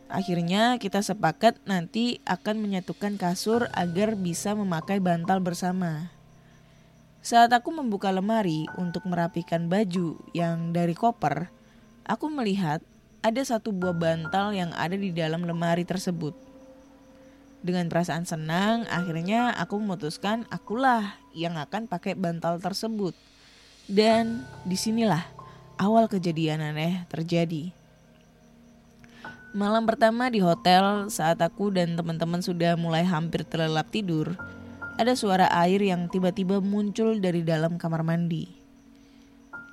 Akhirnya 0.09 0.79
kita 0.79 1.03
sepakat 1.03 1.61
nanti 1.67 2.23
akan 2.25 2.63
menyatukan 2.63 3.19
kasur 3.19 3.69
agar 3.75 4.17
bisa 4.17 4.55
memakai 4.55 5.03
bantal 5.03 5.43
bersama. 5.43 6.15
Saat 7.25 7.51
aku 7.53 7.75
membuka 7.75 8.15
lemari 8.15 8.71
untuk 8.79 9.05
merapikan 9.11 9.67
baju 9.67 10.17
yang 10.33 10.71
dari 10.71 10.97
koper, 10.97 11.51
aku 12.07 12.33
melihat 12.33 12.81
ada 13.25 13.41
satu 13.41 13.73
buah 13.73 13.97
bantal 13.97 14.53
yang 14.53 14.69
ada 14.77 14.93
di 15.01 15.09
dalam 15.09 15.49
lemari 15.49 15.89
tersebut. 15.89 16.37
Dengan 17.65 17.89
perasaan 17.89 18.29
senang, 18.29 18.85
akhirnya 18.93 19.57
aku 19.57 19.81
memutuskan 19.81 20.45
akulah 20.53 21.17
yang 21.33 21.57
akan 21.57 21.89
pakai 21.89 22.13
bantal 22.13 22.61
tersebut. 22.61 23.17
Dan 23.89 24.45
di 24.69 24.77
sinilah 24.77 25.25
awal 25.81 26.05
kejadian 26.13 26.61
aneh 26.61 27.09
terjadi. 27.09 27.73
Malam 29.57 29.89
pertama 29.89 30.29
di 30.29 30.45
hotel 30.45 31.09
saat 31.09 31.41
aku 31.41 31.73
dan 31.73 31.97
teman-teman 31.97 32.45
sudah 32.45 32.77
mulai 32.77 33.09
hampir 33.09 33.49
terlelap 33.49 33.89
tidur, 33.89 34.37
ada 35.01 35.17
suara 35.17 35.49
air 35.65 35.81
yang 35.81 36.13
tiba-tiba 36.13 36.61
muncul 36.61 37.17
dari 37.17 37.41
dalam 37.41 37.81
kamar 37.81 38.05
mandi. 38.05 38.53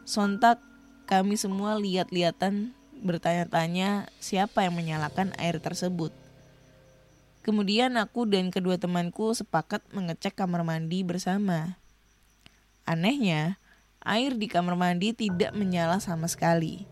Sontak 0.07 0.63
kami 1.03 1.35
semua 1.35 1.75
lihat-lihatan 1.75 2.71
bertanya-tanya 3.01 4.07
siapa 4.21 4.63
yang 4.63 4.77
menyalakan 4.77 5.33
air 5.41 5.57
tersebut. 5.57 6.13
Kemudian 7.41 7.97
aku 7.97 8.29
dan 8.29 8.53
kedua 8.53 8.77
temanku 8.77 9.33
sepakat 9.33 9.81
mengecek 9.89 10.37
kamar 10.37 10.61
mandi 10.61 11.01
bersama. 11.01 11.81
Anehnya, 12.85 13.57
air 14.05 14.37
di 14.37 14.45
kamar 14.45 14.77
mandi 14.77 15.17
tidak 15.17 15.53
menyala 15.57 15.97
sama 15.97 16.29
sekali. 16.29 16.85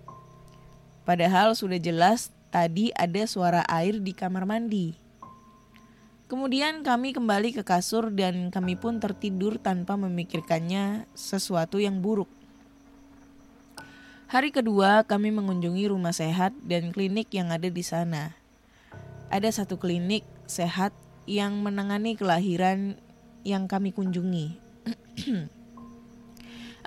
Padahal 1.06 1.54
sudah 1.54 1.78
jelas 1.78 2.34
tadi 2.50 2.90
ada 2.98 3.26
suara 3.30 3.62
air 3.70 4.02
di 4.02 4.14
kamar 4.14 4.50
mandi. 4.50 4.98
Kemudian 6.30 6.86
kami 6.86 7.14
kembali 7.14 7.58
ke 7.58 7.66
kasur 7.66 8.14
dan 8.14 8.54
kami 8.54 8.78
pun 8.78 9.02
tertidur 9.02 9.58
tanpa 9.58 9.98
memikirkannya 9.98 11.10
sesuatu 11.18 11.82
yang 11.82 12.06
buruk. 12.06 12.39
Hari 14.30 14.54
kedua 14.54 15.10
kami 15.10 15.34
mengunjungi 15.34 15.90
rumah 15.90 16.14
sehat 16.14 16.54
dan 16.62 16.94
klinik 16.94 17.34
yang 17.34 17.50
ada 17.50 17.66
di 17.66 17.82
sana. 17.82 18.38
Ada 19.34 19.50
satu 19.50 19.82
klinik 19.82 20.22
sehat 20.46 20.94
yang 21.26 21.66
menangani 21.66 22.14
kelahiran 22.14 22.94
yang 23.42 23.66
kami 23.66 23.90
kunjungi. 23.90 24.54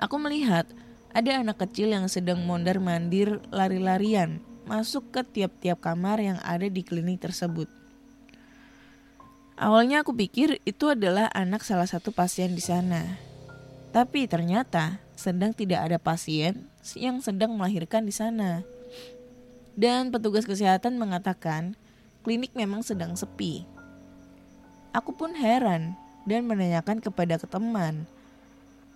Aku 0.07 0.15
melihat 0.23 0.71
ada 1.11 1.43
anak 1.43 1.59
kecil 1.67 1.91
yang 1.91 2.07
sedang 2.07 2.39
mondar-mandir 2.47 3.43
lari-larian 3.51 4.39
masuk 4.63 5.11
ke 5.11 5.27
tiap-tiap 5.27 5.83
kamar 5.83 6.23
yang 6.23 6.39
ada 6.47 6.71
di 6.71 6.79
klinik 6.79 7.19
tersebut. 7.27 7.67
Awalnya 9.59 10.07
aku 10.07 10.15
pikir 10.15 10.63
itu 10.63 10.95
adalah 10.95 11.27
anak 11.35 11.67
salah 11.67 11.85
satu 11.85 12.15
pasien 12.15 12.55
di 12.55 12.63
sana. 12.63 13.19
Tapi 13.91 14.31
ternyata 14.31 15.03
sedang 15.23 15.55
tidak 15.55 15.87
ada 15.87 15.95
pasien 15.95 16.67
yang 16.99 17.23
sedang 17.23 17.55
melahirkan 17.55 18.03
di 18.03 18.11
sana. 18.11 18.67
Dan 19.79 20.11
petugas 20.11 20.43
kesehatan 20.43 20.99
mengatakan 20.99 21.79
klinik 22.27 22.51
memang 22.51 22.83
sedang 22.83 23.15
sepi. 23.15 23.63
Aku 24.91 25.15
pun 25.15 25.31
heran 25.31 25.95
dan 26.27 26.43
menanyakan 26.43 26.99
kepada 26.99 27.39
teman, 27.39 28.03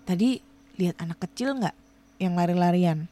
tadi 0.04 0.44
lihat 0.76 1.00
anak 1.00 1.24
kecil 1.24 1.56
nggak 1.56 1.74
yang 2.20 2.36
lari-larian? 2.36 3.08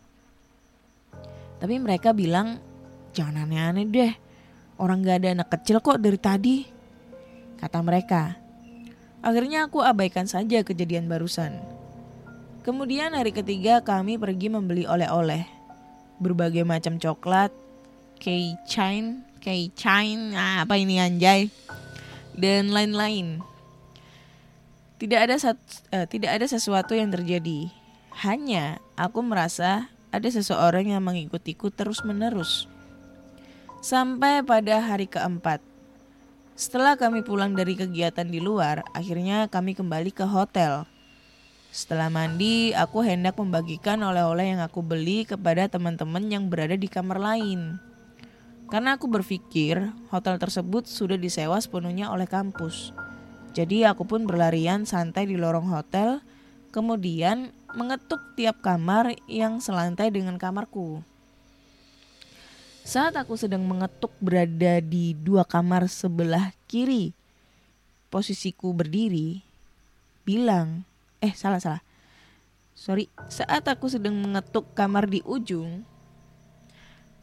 Tapi 1.58 1.80
mereka 1.80 2.12
bilang, 2.12 2.60
jangan 3.16 3.48
aneh-aneh 3.48 3.88
deh. 3.88 4.14
Orang 4.76 5.08
gak 5.08 5.24
ada 5.24 5.40
anak 5.40 5.50
kecil 5.56 5.80
kok 5.80 6.04
dari 6.04 6.20
tadi. 6.20 6.58
Kata 7.56 7.80
mereka. 7.80 8.36
Akhirnya 9.24 9.72
aku 9.72 9.80
abaikan 9.80 10.28
saja 10.28 10.62
kejadian 10.68 11.08
barusan. 11.08 11.56
Kemudian 12.66 13.14
hari 13.14 13.30
ketiga 13.30 13.78
kami 13.86 14.18
pergi 14.18 14.50
membeli 14.50 14.90
oleh-oleh. 14.90 15.46
Berbagai 16.18 16.66
macam 16.66 16.98
coklat, 16.98 17.54
keychain, 18.18 19.22
keychain, 19.38 20.34
ah, 20.34 20.66
apa 20.66 20.74
ini 20.74 20.98
anjay, 20.98 21.54
dan 22.34 22.74
lain-lain. 22.74 23.46
Tidak 24.98 25.20
ada 25.30 25.38
uh, 25.38 26.06
tidak 26.10 26.42
ada 26.42 26.46
sesuatu 26.50 26.98
yang 26.98 27.14
terjadi. 27.14 27.70
Hanya 28.26 28.82
aku 28.98 29.22
merasa 29.22 29.94
ada 30.10 30.26
seseorang 30.26 30.90
yang 30.90 31.06
mengikutiku 31.06 31.70
terus-menerus. 31.70 32.66
Sampai 33.78 34.42
pada 34.42 34.82
hari 34.82 35.06
keempat. 35.06 35.62
Setelah 36.58 36.98
kami 36.98 37.22
pulang 37.22 37.54
dari 37.54 37.78
kegiatan 37.78 38.26
di 38.26 38.42
luar, 38.42 38.82
akhirnya 38.98 39.46
kami 39.54 39.78
kembali 39.78 40.10
ke 40.10 40.26
hotel. 40.26 40.90
Setelah 41.76 42.08
mandi, 42.08 42.72
aku 42.72 43.04
hendak 43.04 43.36
membagikan 43.36 44.00
oleh-oleh 44.00 44.56
yang 44.56 44.64
aku 44.64 44.80
beli 44.80 45.28
kepada 45.28 45.68
teman-teman 45.68 46.24
yang 46.32 46.48
berada 46.48 46.80
di 46.80 46.88
kamar 46.88 47.20
lain. 47.20 47.84
Karena 48.72 48.96
aku 48.96 49.12
berpikir 49.12 49.92
hotel 50.08 50.40
tersebut 50.40 50.88
sudah 50.88 51.20
disewa 51.20 51.60
sepenuhnya 51.60 52.16
oleh 52.16 52.32
kampus. 52.32 52.96
Jadi 53.52 53.84
aku 53.84 54.08
pun 54.08 54.24
berlarian 54.24 54.88
santai 54.88 55.28
di 55.28 55.36
lorong 55.36 55.68
hotel, 55.68 56.24
kemudian 56.72 57.52
mengetuk 57.76 58.24
tiap 58.40 58.64
kamar 58.64 59.12
yang 59.28 59.60
selantai 59.60 60.16
dengan 60.16 60.40
kamarku. 60.40 61.04
Saat 62.88 63.20
aku 63.20 63.36
sedang 63.36 63.68
mengetuk 63.68 64.16
berada 64.24 64.80
di 64.80 65.12
dua 65.12 65.44
kamar 65.44 65.92
sebelah 65.92 66.56
kiri, 66.72 67.12
posisiku 68.08 68.72
berdiri, 68.72 69.44
bilang, 70.24 70.88
eh 71.24 71.34
salah 71.36 71.60
salah, 71.64 71.82
sorry, 72.76 73.08
saat 73.32 73.64
aku 73.68 73.88
sedang 73.88 74.20
mengetuk 74.20 74.76
kamar 74.76 75.08
di 75.08 75.24
ujung, 75.24 75.88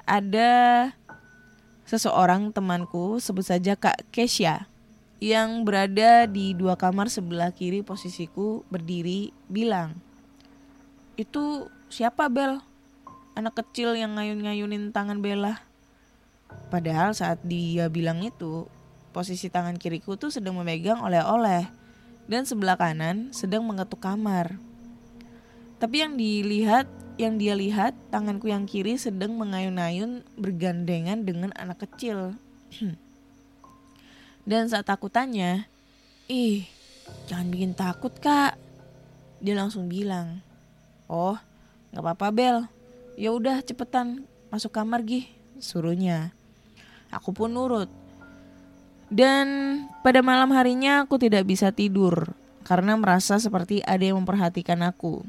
ada 0.09 0.91
seseorang 1.87 2.51
temanku 2.51 3.21
sebut 3.21 3.45
saja 3.45 3.77
Kak 3.77 4.09
Kesha 4.15 4.67
yang 5.23 5.63
berada 5.63 6.27
di 6.27 6.51
dua 6.57 6.75
kamar 6.75 7.07
sebelah 7.07 7.55
kiri 7.55 7.87
posisiku 7.87 8.67
berdiri 8.73 9.31
bilang, 9.47 9.95
"Itu 11.15 11.71
siapa 11.87 12.27
Bel? 12.27 12.59
Anak 13.39 13.63
kecil 13.63 13.95
yang 13.95 14.19
ngayun-ngayunin 14.19 14.91
tangan 14.91 15.23
Bella." 15.23 15.63
Padahal 16.73 17.15
saat 17.15 17.39
dia 17.47 17.87
bilang 17.87 18.21
itu, 18.25 18.67
posisi 19.15 19.47
tangan 19.53 19.79
kiriku 19.79 20.19
tuh 20.19 20.33
sedang 20.33 20.59
memegang 20.59 21.01
oleh-oleh 21.05 21.82
dan 22.31 22.47
sebelah 22.47 22.79
kanan 22.79 23.31
sedang 23.35 23.67
mengetuk 23.67 24.03
kamar. 24.03 24.59
Tapi 25.83 26.07
yang 26.07 26.15
dilihat, 26.15 26.87
yang 27.19 27.37
dia 27.39 27.59
lihat, 27.59 27.93
tanganku 28.15 28.47
yang 28.47 28.67
kiri 28.67 28.95
sedang 28.95 29.35
mengayun-ayun 29.35 30.23
bergandengan 30.39 31.27
dengan 31.27 31.51
anak 31.59 31.83
kecil. 31.87 32.39
Dan 34.49 34.67
saat 34.71 34.87
aku 34.91 35.07
tanya, 35.11 35.67
ih 36.27 36.67
jangan 37.27 37.51
bikin 37.51 37.73
takut 37.75 38.15
kak. 38.19 38.59
Dia 39.43 39.59
langsung 39.59 39.91
bilang, 39.91 40.43
oh 41.11 41.39
nggak 41.91 42.03
apa-apa 42.03 42.29
Bel, 42.31 42.59
ya 43.19 43.35
udah 43.35 43.59
cepetan 43.63 44.27
masuk 44.51 44.71
kamar 44.71 45.03
gih, 45.03 45.27
suruhnya. 45.59 46.31
Aku 47.13 47.35
pun 47.35 47.53
nurut. 47.53 48.02
Dan 49.13 49.47
pada 50.01 50.25
malam 50.25 50.57
harinya 50.57 51.05
aku 51.05 51.21
tidak 51.21 51.45
bisa 51.45 51.69
tidur 51.69 52.33
karena 52.65 52.97
merasa 52.97 53.37
seperti 53.37 53.85
ada 53.85 54.01
yang 54.01 54.25
memperhatikan 54.25 54.81
aku. 54.81 55.21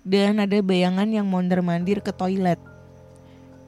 Dan 0.00 0.40
ada 0.40 0.56
bayangan 0.64 1.04
yang 1.12 1.28
mondar-mandir 1.28 2.00
ke 2.00 2.08
toilet. 2.08 2.56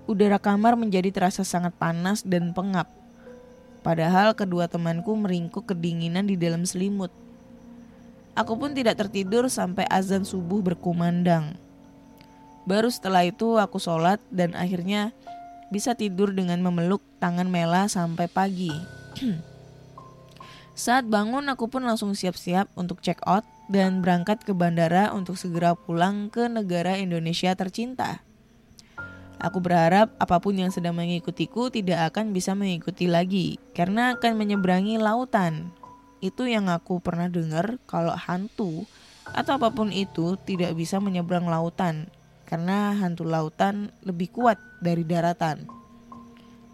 Udara 0.09 0.41
kamar 0.41 0.81
menjadi 0.81 1.13
terasa 1.13 1.45
sangat 1.45 1.77
panas 1.77 2.25
dan 2.25 2.57
pengap. 2.57 2.89
Padahal 3.85 4.33
kedua 4.33 4.65
temanku 4.65 5.13
meringkuk 5.13 5.69
kedinginan 5.69 6.25
di 6.25 6.41
dalam 6.41 6.65
selimut. 6.65 7.13
Aku 8.33 8.57
pun 8.57 8.73
tidak 8.73 8.97
tertidur 8.97 9.53
sampai 9.53 9.85
azan 9.93 10.25
subuh 10.25 10.65
berkumandang. 10.65 11.53
Baru 12.65 12.89
setelah 12.89 13.29
itu 13.29 13.61
aku 13.61 13.77
sholat 13.77 14.25
dan 14.33 14.57
akhirnya 14.57 15.13
bisa 15.69 15.93
tidur 15.93 16.33
dengan 16.33 16.65
memeluk 16.65 17.05
tangan 17.21 17.53
Mela 17.53 17.93
sampai 17.93 18.25
pagi. 18.25 18.73
Saat 20.81 21.13
bangun 21.13 21.45
aku 21.53 21.69
pun 21.69 21.85
langsung 21.85 22.17
siap-siap 22.17 22.73
untuk 22.73 23.05
check 23.05 23.21
out 23.29 23.45
dan 23.69 24.01
berangkat 24.01 24.41
ke 24.49 24.57
bandara 24.57 25.13
untuk 25.13 25.37
segera 25.37 25.77
pulang 25.77 26.33
ke 26.33 26.49
negara 26.49 26.97
Indonesia 26.97 27.53
tercinta. 27.53 28.25
Aku 29.37 29.61
berharap 29.61 30.09
apa 30.17 30.41
pun 30.41 30.57
yang 30.57 30.73
sedang 30.73 30.97
mengikutiku 30.97 31.69
tidak 31.69 32.09
akan 32.09 32.33
bisa 32.33 32.57
mengikuti 32.57 33.13
lagi 33.13 33.61
karena 33.77 34.17
akan 34.17 34.41
menyeberangi 34.41 34.97
lautan. 34.97 35.69
Itu 36.25 36.49
yang 36.49 36.73
aku 36.73 37.05
pernah 37.05 37.29
dengar 37.29 37.77
kalau 37.85 38.17
hantu 38.17 38.89
atau 39.37 39.61
apa 39.61 39.77
pun 39.77 39.93
itu 39.93 40.41
tidak 40.49 40.73
bisa 40.81 40.97
menyeberang 40.97 41.45
lautan 41.45 42.09
karena 42.49 42.97
hantu 42.97 43.29
lautan 43.29 43.93
lebih 44.01 44.33
kuat 44.33 44.57
dari 44.81 45.05
daratan. 45.05 45.61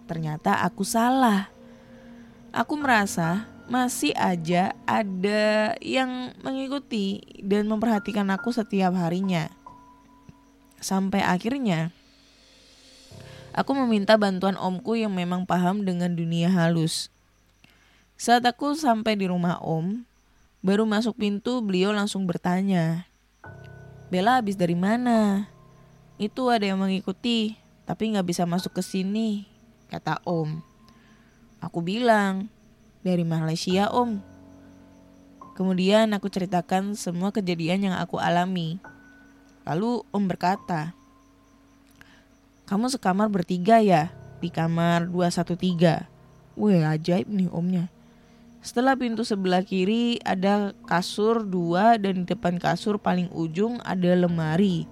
Ternyata 0.07 0.63
aku 0.63 0.87
salah. 0.87 1.51
Aku 2.55 2.79
merasa 2.79 3.56
masih 3.67 4.15
aja 4.15 4.75
ada 4.87 5.75
yang 5.83 6.35
mengikuti 6.43 7.23
dan 7.43 7.67
memperhatikan 7.67 8.31
aku 8.31 8.55
setiap 8.55 8.95
harinya. 8.95 9.51
Sampai 10.79 11.25
akhirnya 11.25 11.91
Aku 13.57 13.73
meminta 13.73 14.21
bantuan 14.21 14.53
omku 14.61 15.01
yang 15.01 15.17
memang 15.17 15.49
paham 15.49 15.81
dengan 15.81 16.13
dunia 16.13 16.53
halus. 16.53 17.09
Saat 18.21 18.45
aku 18.45 18.77
sampai 18.77 19.17
di 19.17 19.25
rumah 19.25 19.57
om, 19.65 20.05
baru 20.61 20.85
masuk 20.85 21.17
pintu 21.17 21.65
beliau 21.65 21.89
langsung 21.89 22.29
bertanya. 22.29 23.09
Bella 24.13 24.45
habis 24.45 24.61
dari 24.61 24.77
mana? 24.77 25.49
Itu 26.21 26.53
ada 26.53 26.69
yang 26.69 26.85
mengikuti, 26.85 27.57
tapi 27.89 28.13
nggak 28.13 28.29
bisa 28.29 28.45
masuk 28.45 28.77
ke 28.77 28.85
sini, 28.85 29.49
kata 29.89 30.21
om. 30.29 30.61
Aku 31.57 31.81
bilang, 31.81 32.53
dari 33.07 33.23
Malaysia 33.23 33.87
om. 33.95 34.19
Kemudian 35.55 36.11
aku 36.11 36.27
ceritakan 36.27 36.99
semua 36.99 37.31
kejadian 37.31 37.87
yang 37.87 37.97
aku 37.97 38.19
alami. 38.19 38.83
Lalu 39.63 40.03
om 40.11 40.25
berkata, 40.27 40.93
kamu 42.67 42.91
sekamar 42.91 43.31
bertiga 43.31 43.79
ya? 43.79 44.11
Di 44.43 44.51
kamar 44.51 45.07
213. 45.07 46.03
Wih 46.59 46.83
ajaib 46.83 47.31
nih 47.31 47.47
omnya. 47.55 47.87
Setelah 48.59 48.99
pintu 48.99 49.23
sebelah 49.23 49.63
kiri 49.63 50.19
ada 50.27 50.75
kasur 50.91 51.47
dua 51.47 51.95
dan 52.03 52.27
di 52.27 52.35
depan 52.35 52.59
kasur 52.59 52.99
paling 52.99 53.31
ujung 53.31 53.79
ada 53.87 54.11
lemari. 54.19 54.91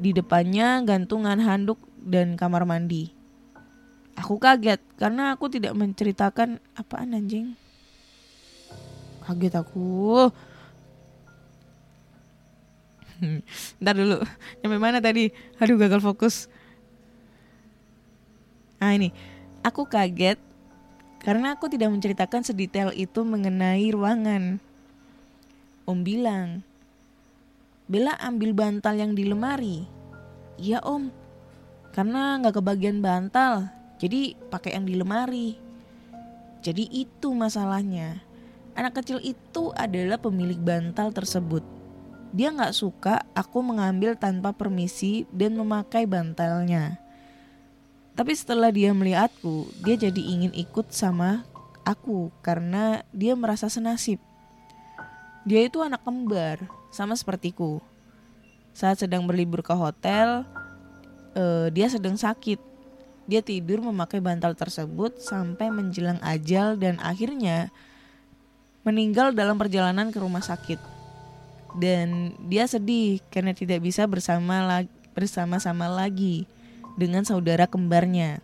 Di 0.00 0.16
depannya 0.16 0.80
gantungan 0.88 1.36
handuk 1.36 1.76
dan 2.00 2.40
kamar 2.40 2.64
mandi. 2.64 3.19
Aku 4.20 4.36
kaget 4.36 4.80
karena 5.00 5.32
aku 5.32 5.48
tidak 5.48 5.72
menceritakan 5.72 6.60
apaan 6.76 7.16
anjing. 7.16 7.56
Kaget 9.24 9.56
aku. 9.56 10.28
Ntar 13.80 13.94
dulu, 13.96 14.20
nyampe 14.60 14.76
mana 14.76 15.00
tadi? 15.00 15.32
Aduh 15.56 15.80
gagal 15.80 16.04
fokus. 16.04 16.52
Nah 18.80 18.92
ini, 18.96 19.12
aku 19.64 19.88
kaget 19.88 20.40
karena 21.20 21.56
aku 21.56 21.68
tidak 21.68 21.92
menceritakan 21.92 22.44
sedetail 22.44 22.92
itu 22.96 23.24
mengenai 23.24 23.88
ruangan. 23.92 24.60
Om 25.84 26.00
bilang, 26.04 26.64
Bella 27.90 28.14
ambil 28.22 28.54
bantal 28.54 28.94
yang 28.94 29.12
di 29.18 29.26
lemari. 29.26 29.82
Iya 30.60 30.78
om, 30.86 31.10
karena 31.90 32.38
nggak 32.38 32.62
kebagian 32.62 33.02
bantal, 33.02 33.66
jadi 34.00 34.32
pakai 34.48 34.80
yang 34.80 34.88
di 34.88 34.96
lemari. 34.96 35.60
Jadi 36.64 36.88
itu 36.88 37.36
masalahnya. 37.36 38.24
Anak 38.72 39.04
kecil 39.04 39.20
itu 39.20 39.76
adalah 39.76 40.16
pemilik 40.16 40.56
bantal 40.56 41.12
tersebut. 41.12 41.60
Dia 42.32 42.48
nggak 42.48 42.72
suka 42.72 43.20
aku 43.36 43.60
mengambil 43.60 44.16
tanpa 44.16 44.56
permisi 44.56 45.28
dan 45.28 45.52
memakai 45.60 46.08
bantalnya. 46.08 46.96
Tapi 48.16 48.32
setelah 48.32 48.72
dia 48.72 48.92
melihatku, 48.96 49.68
dia 49.84 50.00
jadi 50.00 50.20
ingin 50.20 50.52
ikut 50.56 50.92
sama 50.92 51.44
aku 51.84 52.32
karena 52.40 53.04
dia 53.12 53.36
merasa 53.36 53.68
senasib. 53.68 54.20
Dia 55.44 55.64
itu 55.64 55.80
anak 55.80 56.04
kembar, 56.04 56.64
sama 56.92 57.16
sepertiku. 57.16 57.80
Saat 58.76 59.02
sedang 59.02 59.24
berlibur 59.24 59.64
ke 59.64 59.72
hotel, 59.72 60.44
uh, 61.34 61.66
dia 61.72 61.88
sedang 61.90 62.14
sakit. 62.14 62.69
Dia 63.30 63.46
tidur 63.46 63.78
memakai 63.78 64.18
bantal 64.18 64.58
tersebut 64.58 65.22
sampai 65.22 65.70
menjelang 65.70 66.18
ajal 66.18 66.74
dan 66.74 66.98
akhirnya 66.98 67.70
meninggal 68.82 69.30
dalam 69.30 69.54
perjalanan 69.54 70.10
ke 70.10 70.18
rumah 70.18 70.42
sakit. 70.42 70.82
Dan 71.78 72.34
dia 72.50 72.66
sedih 72.66 73.22
karena 73.30 73.54
tidak 73.54 73.86
bisa 73.86 74.02
bersama 74.10 74.82
bersama-sama 75.14 75.86
lagi 75.86 76.50
dengan 76.98 77.22
saudara 77.22 77.70
kembarnya. 77.70 78.42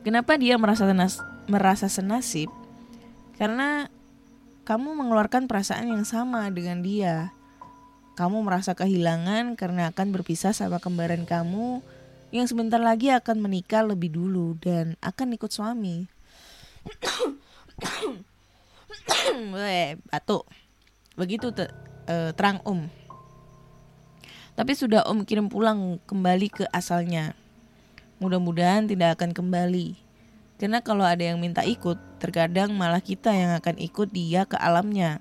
Kenapa 0.00 0.40
dia 0.40 0.56
merasa 0.56 0.88
tenas, 0.88 1.20
merasa 1.44 1.92
senasib? 1.92 2.48
Karena 3.36 3.92
kamu 4.64 4.96
mengeluarkan 4.96 5.44
perasaan 5.44 5.92
yang 5.92 6.08
sama 6.08 6.48
dengan 6.48 6.80
dia. 6.80 7.36
Kamu 8.16 8.40
merasa 8.40 8.72
kehilangan 8.72 9.60
karena 9.60 9.92
akan 9.92 10.08
berpisah 10.16 10.56
sama 10.56 10.80
kembaran 10.80 11.28
kamu 11.28 11.84
yang 12.34 12.46
sebentar 12.50 12.82
lagi 12.82 13.14
akan 13.14 13.38
menikah 13.38 13.86
lebih 13.86 14.10
dulu 14.10 14.58
dan 14.58 14.98
akan 15.02 15.38
ikut 15.38 15.50
suami. 15.50 16.06
Batuk. 20.10 20.44
Begitu 21.16 21.50
te, 21.54 21.70
uh, 22.10 22.30
terang 22.34 22.60
om. 22.66 22.90
Tapi 24.56 24.72
sudah 24.72 25.04
Om 25.04 25.28
kirim 25.28 25.52
pulang 25.52 26.00
kembali 26.08 26.48
ke 26.48 26.64
asalnya. 26.72 27.36
Mudah-mudahan 28.16 28.88
tidak 28.88 29.20
akan 29.20 29.36
kembali. 29.36 30.00
Karena 30.56 30.80
kalau 30.80 31.04
ada 31.04 31.20
yang 31.20 31.36
minta 31.36 31.60
ikut, 31.60 32.00
terkadang 32.16 32.72
malah 32.72 33.04
kita 33.04 33.36
yang 33.36 33.52
akan 33.60 33.76
ikut 33.76 34.08
dia 34.08 34.48
ke 34.48 34.56
alamnya. 34.56 35.20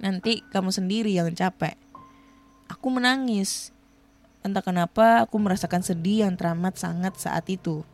Nanti 0.00 0.40
kamu 0.48 0.72
sendiri 0.72 1.12
yang 1.12 1.28
capek. 1.36 1.76
Aku 2.72 2.88
menangis. 2.88 3.76
Entah 4.40 4.64
kenapa 4.64 5.24
aku 5.24 5.36
merasakan 5.36 5.84
sedih 5.84 6.24
yang 6.24 6.36
teramat 6.36 6.80
sangat 6.80 7.16
saat 7.20 7.44
itu. 7.52 7.84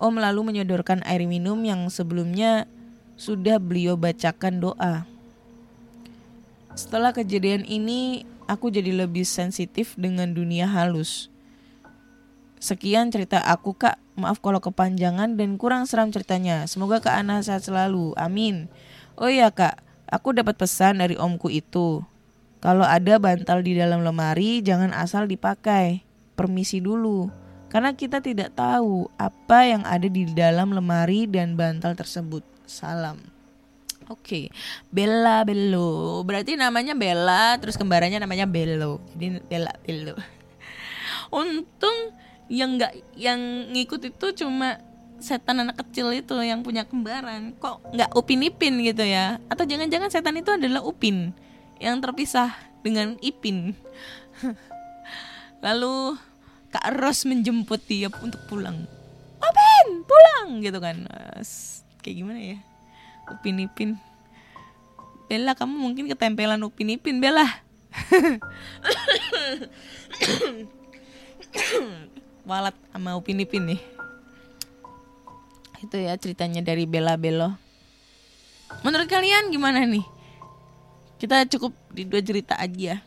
Om 0.00 0.16
lalu 0.18 0.52
menyodorkan 0.52 1.04
air 1.04 1.22
minum 1.28 1.60
yang 1.62 1.86
sebelumnya 1.92 2.64
sudah 3.14 3.60
beliau 3.60 3.94
bacakan 3.94 4.58
doa. 4.58 5.06
Setelah 6.74 7.14
kejadian 7.14 7.62
ini, 7.62 8.26
aku 8.50 8.72
jadi 8.72 8.90
lebih 8.90 9.22
sensitif 9.22 9.94
dengan 9.94 10.34
dunia 10.34 10.66
halus. 10.66 11.30
Sekian 12.58 13.12
cerita 13.12 13.44
aku 13.44 13.76
kak, 13.76 14.00
maaf 14.16 14.40
kalau 14.40 14.58
kepanjangan 14.58 15.36
dan 15.36 15.60
kurang 15.60 15.84
seram 15.84 16.08
ceritanya. 16.08 16.64
Semoga 16.64 17.04
Kak 17.04 17.20
Ana 17.20 17.44
sehat 17.44 17.60
selalu, 17.60 18.16
amin. 18.16 18.72
Oh 19.20 19.28
iya 19.28 19.52
kak, 19.52 19.84
aku 20.08 20.32
dapat 20.32 20.56
pesan 20.56 21.04
dari 21.04 21.14
omku 21.14 21.52
itu. 21.52 22.00
Kalau 22.64 22.88
ada 22.88 23.20
bantal 23.20 23.60
di 23.60 23.76
dalam 23.76 24.00
lemari, 24.00 24.64
jangan 24.64 24.96
asal 24.96 25.28
dipakai. 25.28 26.00
Permisi 26.32 26.80
dulu, 26.80 27.28
karena 27.68 27.92
kita 27.92 28.24
tidak 28.24 28.56
tahu 28.56 29.06
apa 29.20 29.68
yang 29.68 29.84
ada 29.84 30.08
di 30.08 30.24
dalam 30.32 30.72
lemari 30.72 31.28
dan 31.28 31.60
bantal 31.60 31.92
tersebut. 31.92 32.40
Salam. 32.64 33.20
Oke, 34.08 34.48
Bella 34.88 35.44
Bello. 35.44 36.24
Berarti 36.24 36.56
namanya 36.56 36.96
Bella, 36.96 37.60
terus 37.60 37.76
kembarannya 37.76 38.16
namanya 38.16 38.48
Bello. 38.48 38.98
Jadi 39.12 39.44
Bella 39.44 39.76
Bello. 39.84 40.16
Untung 41.44 42.16
yang 42.48 42.80
nggak 42.80 42.92
yang 43.20 43.40
ngikut 43.76 44.08
itu 44.08 44.26
cuma 44.40 44.80
setan 45.20 45.60
anak 45.60 45.80
kecil 45.84 46.12
itu 46.12 46.36
yang 46.44 46.60
punya 46.60 46.84
kembaran 46.84 47.56
kok 47.56 47.80
nggak 47.96 48.12
upin 48.12 48.44
ipin 48.44 48.76
gitu 48.84 49.00
ya 49.00 49.40
atau 49.48 49.64
jangan-jangan 49.64 50.12
setan 50.12 50.36
itu 50.36 50.52
adalah 50.52 50.84
upin 50.84 51.32
yang 51.84 52.00
terpisah 52.00 52.56
dengan 52.80 53.20
ipin. 53.20 53.76
Lalu 55.64 56.16
kak 56.72 56.96
Ros 56.96 57.28
menjemput 57.28 57.84
dia 57.84 58.08
untuk 58.24 58.40
pulang. 58.48 58.88
Upin 59.44 59.88
pulang! 60.08 60.64
gitu 60.64 60.80
kan. 60.80 61.04
Kayak 62.00 62.16
gimana 62.16 62.40
ya? 62.40 62.56
Upin 63.28 63.60
ipin. 63.60 64.00
Bella 65.28 65.52
kamu 65.52 65.76
mungkin 65.76 66.08
ketempelan 66.08 66.64
upin 66.64 66.96
ipin 66.96 67.20
Bella. 67.20 67.44
Walat 72.48 72.76
sama 72.92 73.16
Upin 73.16 73.40
Ipin 73.40 73.64
nih. 73.64 73.80
Itu 75.80 75.96
ya 76.00 76.16
ceritanya 76.20 76.60
dari 76.60 76.84
Bella 76.84 77.16
Bello. 77.16 77.56
Menurut 78.84 79.08
kalian 79.08 79.48
gimana 79.52 79.84
nih? 79.88 80.04
Kita 81.24 81.48
cukup 81.56 81.72
di 81.88 82.04
dua 82.04 82.20
cerita 82.20 82.52
aja. 82.60 83.00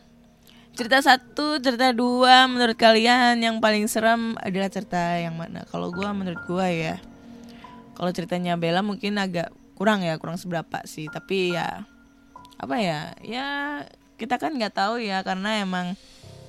Cerita 0.74 0.98
satu, 0.98 1.62
cerita 1.62 1.94
dua, 1.94 2.50
menurut 2.50 2.74
kalian 2.74 3.38
yang 3.38 3.62
paling 3.62 3.86
seram 3.86 4.34
adalah 4.42 4.66
cerita 4.66 4.98
yang 5.22 5.38
mana? 5.38 5.62
Kalau 5.70 5.94
gue 5.94 6.10
menurut 6.10 6.42
gue 6.50 6.66
ya, 6.66 6.98
kalau 7.94 8.10
ceritanya 8.10 8.58
Bella 8.58 8.82
mungkin 8.82 9.22
agak 9.22 9.54
kurang 9.78 10.02
ya, 10.02 10.18
kurang 10.18 10.34
seberapa 10.34 10.82
sih. 10.82 11.06
Tapi 11.06 11.54
ya, 11.54 11.86
apa 12.58 12.74
ya? 12.82 13.14
Ya 13.22 13.46
kita 14.18 14.34
kan 14.42 14.58
nggak 14.58 14.74
tahu 14.74 14.98
ya 14.98 15.22
karena 15.22 15.62
emang 15.62 15.94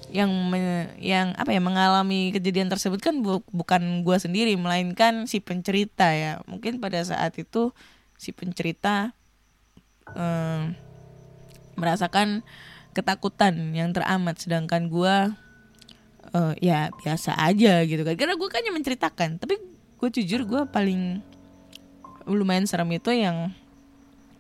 yang 0.10 0.34
me, 0.50 0.90
yang 0.98 1.38
apa 1.38 1.54
ya 1.54 1.62
mengalami 1.62 2.34
kejadian 2.34 2.66
tersebut 2.66 2.98
kan 2.98 3.22
bu, 3.22 3.46
bukan 3.54 4.02
gua 4.02 4.18
sendiri 4.18 4.58
melainkan 4.58 5.30
si 5.30 5.38
pencerita 5.38 6.10
ya 6.18 6.42
mungkin 6.50 6.82
pada 6.82 6.98
saat 7.06 7.38
itu 7.38 7.78
si 8.18 8.34
pencerita 8.34 9.14
um, 10.18 10.74
merasakan 11.80 12.44
ketakutan 12.92 13.72
yang 13.72 13.96
teramat. 13.96 14.36
Sedangkan 14.38 14.92
gua 14.92 15.34
uh, 16.34 16.54
ya 16.60 16.90
biasa 16.94 17.36
aja 17.38 17.82
gitu 17.86 18.02
kan. 18.06 18.16
Karena 18.18 18.36
gue 18.38 18.50
kan 18.50 18.62
yang 18.62 18.76
menceritakan. 18.78 19.40
Tapi 19.42 19.56
gue 20.00 20.10
jujur 20.22 20.46
gue 20.48 20.62
paling 20.70 21.24
lumayan 22.30 22.70
serem 22.70 22.90
itu 22.94 23.10
yang 23.10 23.52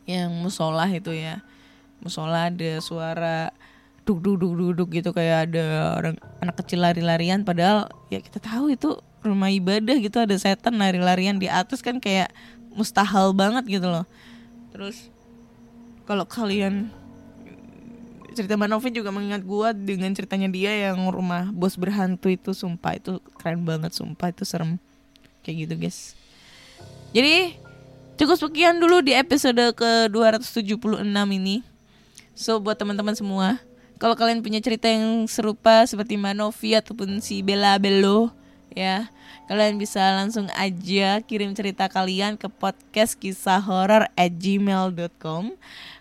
yang 0.05 0.29
musola 0.33 0.85
itu 0.89 1.13
ya. 1.13 1.41
Musola 1.99 2.47
ada 2.47 2.79
suara 2.79 3.51
duk 4.07 4.23
duk 4.23 4.39
duk 4.41 4.53
duk, 4.55 4.71
duk 4.75 4.89
gitu. 4.93 5.09
Kayak 5.13 5.51
ada 5.51 5.65
orang 5.97 6.15
anak 6.41 6.55
kecil 6.63 6.81
lari-larian. 6.81 7.43
Padahal 7.45 7.89
ya 8.13 8.21
kita 8.21 8.41
tahu 8.41 8.73
itu 8.73 8.97
rumah 9.21 9.51
ibadah 9.51 9.97
gitu. 9.99 10.17
Ada 10.21 10.35
setan 10.39 10.79
lari-larian 10.79 11.37
di 11.37 11.49
atas 11.49 11.83
kan 11.83 12.01
kayak 12.01 12.31
mustahil 12.73 13.33
banget 13.35 13.79
gitu 13.79 13.87
loh. 13.89 14.05
Terus 14.69 15.09
kalau 16.05 16.25
kalian 16.25 16.89
cerita 18.39 18.55
Mbak 18.55 18.69
Novi 18.71 18.89
juga 18.95 19.11
mengingat 19.11 19.43
gua 19.43 19.75
dengan 19.75 20.15
ceritanya 20.15 20.47
dia 20.47 20.71
yang 20.71 21.11
rumah 21.11 21.51
bos 21.51 21.75
berhantu 21.75 22.31
itu 22.31 22.55
sumpah 22.55 22.95
itu 22.95 23.19
keren 23.35 23.67
banget 23.67 23.91
sumpah 23.91 24.31
itu 24.31 24.47
serem. 24.47 24.79
Kayak 25.43 25.67
gitu 25.67 25.73
guys. 25.75 25.99
Jadi 27.11 27.59
cukup 28.15 28.39
sekian 28.39 28.79
dulu 28.79 29.03
di 29.03 29.11
episode 29.11 29.75
ke 29.75 30.07
276 30.07 30.79
ini. 31.11 31.67
So 32.39 32.63
buat 32.63 32.79
teman-teman 32.79 33.19
semua 33.19 33.59
kalau 33.99 34.15
kalian 34.15 34.39
punya 34.39 34.63
cerita 34.63 34.87
yang 34.87 35.27
serupa 35.27 35.83
seperti 35.83 36.15
Manovi 36.15 36.71
ataupun 36.71 37.19
si 37.19 37.43
Bella 37.43 37.75
Bello 37.75 38.31
ya 38.71 39.11
kalian 39.51 39.81
bisa 39.81 39.99
langsung 40.15 40.47
aja 40.55 41.19
kirim 41.25 41.51
cerita 41.57 41.91
kalian 41.91 42.39
ke 42.39 42.47
podcast 42.47 43.17
kisah 43.19 43.59
horor 43.59 44.07
at 44.13 44.31
gmail.com 44.39 45.57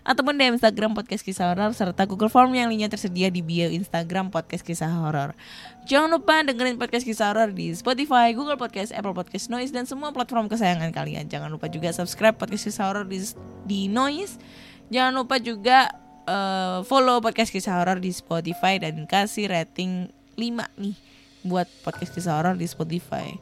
ataupun 0.09 0.41
di 0.41 0.49
Instagram 0.49 0.97
podcast 0.97 1.21
kisah 1.21 1.53
horor 1.53 1.69
serta 1.77 2.09
Google 2.09 2.33
Form 2.33 2.49
yang 2.57 2.73
lainnya 2.73 2.89
tersedia 2.89 3.29
di 3.29 3.45
bio 3.45 3.69
Instagram 3.69 4.33
podcast 4.33 4.65
kisah 4.65 4.89
horor. 4.89 5.37
Jangan 5.85 6.09
lupa 6.09 6.41
dengerin 6.41 6.81
podcast 6.81 7.05
kisah 7.05 7.29
horor 7.29 7.53
di 7.53 7.69
Spotify, 7.77 8.33
Google 8.33 8.57
Podcast, 8.57 8.89
Apple 8.89 9.13
Podcast, 9.13 9.53
Noise 9.53 9.69
dan 9.69 9.85
semua 9.85 10.09
platform 10.09 10.49
kesayangan 10.49 10.89
kalian. 10.89 11.29
Jangan 11.29 11.53
lupa 11.53 11.69
juga 11.69 11.93
subscribe 11.93 12.33
podcast 12.33 12.73
kisah 12.73 12.89
horor 12.89 13.05
di, 13.05 13.21
di 13.69 13.85
Noise. 13.85 14.41
Jangan 14.89 15.13
lupa 15.13 15.37
juga 15.37 15.93
uh, 16.25 16.81
follow 16.89 17.21
podcast 17.21 17.53
kisah 17.53 17.77
horor 17.77 18.01
di 18.01 18.09
Spotify 18.09 18.81
dan 18.81 19.05
kasih 19.05 19.45
rating 19.45 20.09
5 20.33 20.81
nih 20.81 20.97
buat 21.45 21.69
podcast 21.85 22.17
kisah 22.17 22.33
horor 22.33 22.57
di 22.57 22.65
Spotify. 22.65 23.37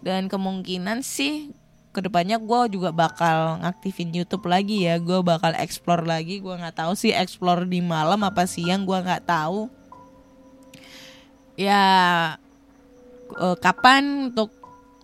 Dan 0.00 0.32
kemungkinan 0.32 1.04
sih 1.04 1.52
ke 1.98 2.06
depannya 2.06 2.38
gue 2.38 2.78
juga 2.78 2.94
bakal 2.94 3.58
ngaktifin 3.66 4.14
YouTube 4.14 4.46
lagi 4.46 4.86
ya. 4.86 5.02
Gue 5.02 5.18
bakal 5.26 5.58
explore 5.58 6.06
lagi. 6.06 6.38
Gue 6.38 6.54
nggak 6.54 6.78
tahu 6.78 6.94
sih 6.94 7.10
explore 7.10 7.66
di 7.66 7.82
malam 7.82 8.22
apa 8.22 8.46
siang. 8.46 8.86
Gue 8.86 9.02
nggak 9.02 9.26
tahu. 9.26 9.66
Ya 11.58 11.82
uh, 13.34 13.56
kapan 13.58 14.30
untuk 14.30 14.54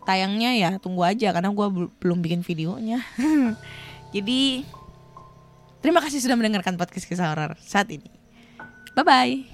tayangnya 0.07 0.55
ya 0.55 0.71
tunggu 0.79 1.03
aja 1.03 1.35
karena 1.35 1.51
gue 1.51 1.91
belum 1.99 2.23
bikin 2.23 2.47
videonya. 2.47 3.03
Jadi 4.15 4.63
Terima 5.85 6.01
kasih 6.01 6.25
sudah 6.25 6.33
mendengarkan 6.33 6.81
podcast 6.81 7.05
kisah 7.05 7.29
horor 7.29 7.61
saat 7.61 7.93
ini. 7.93 8.09
Bye 8.97 9.05
bye. 9.05 9.54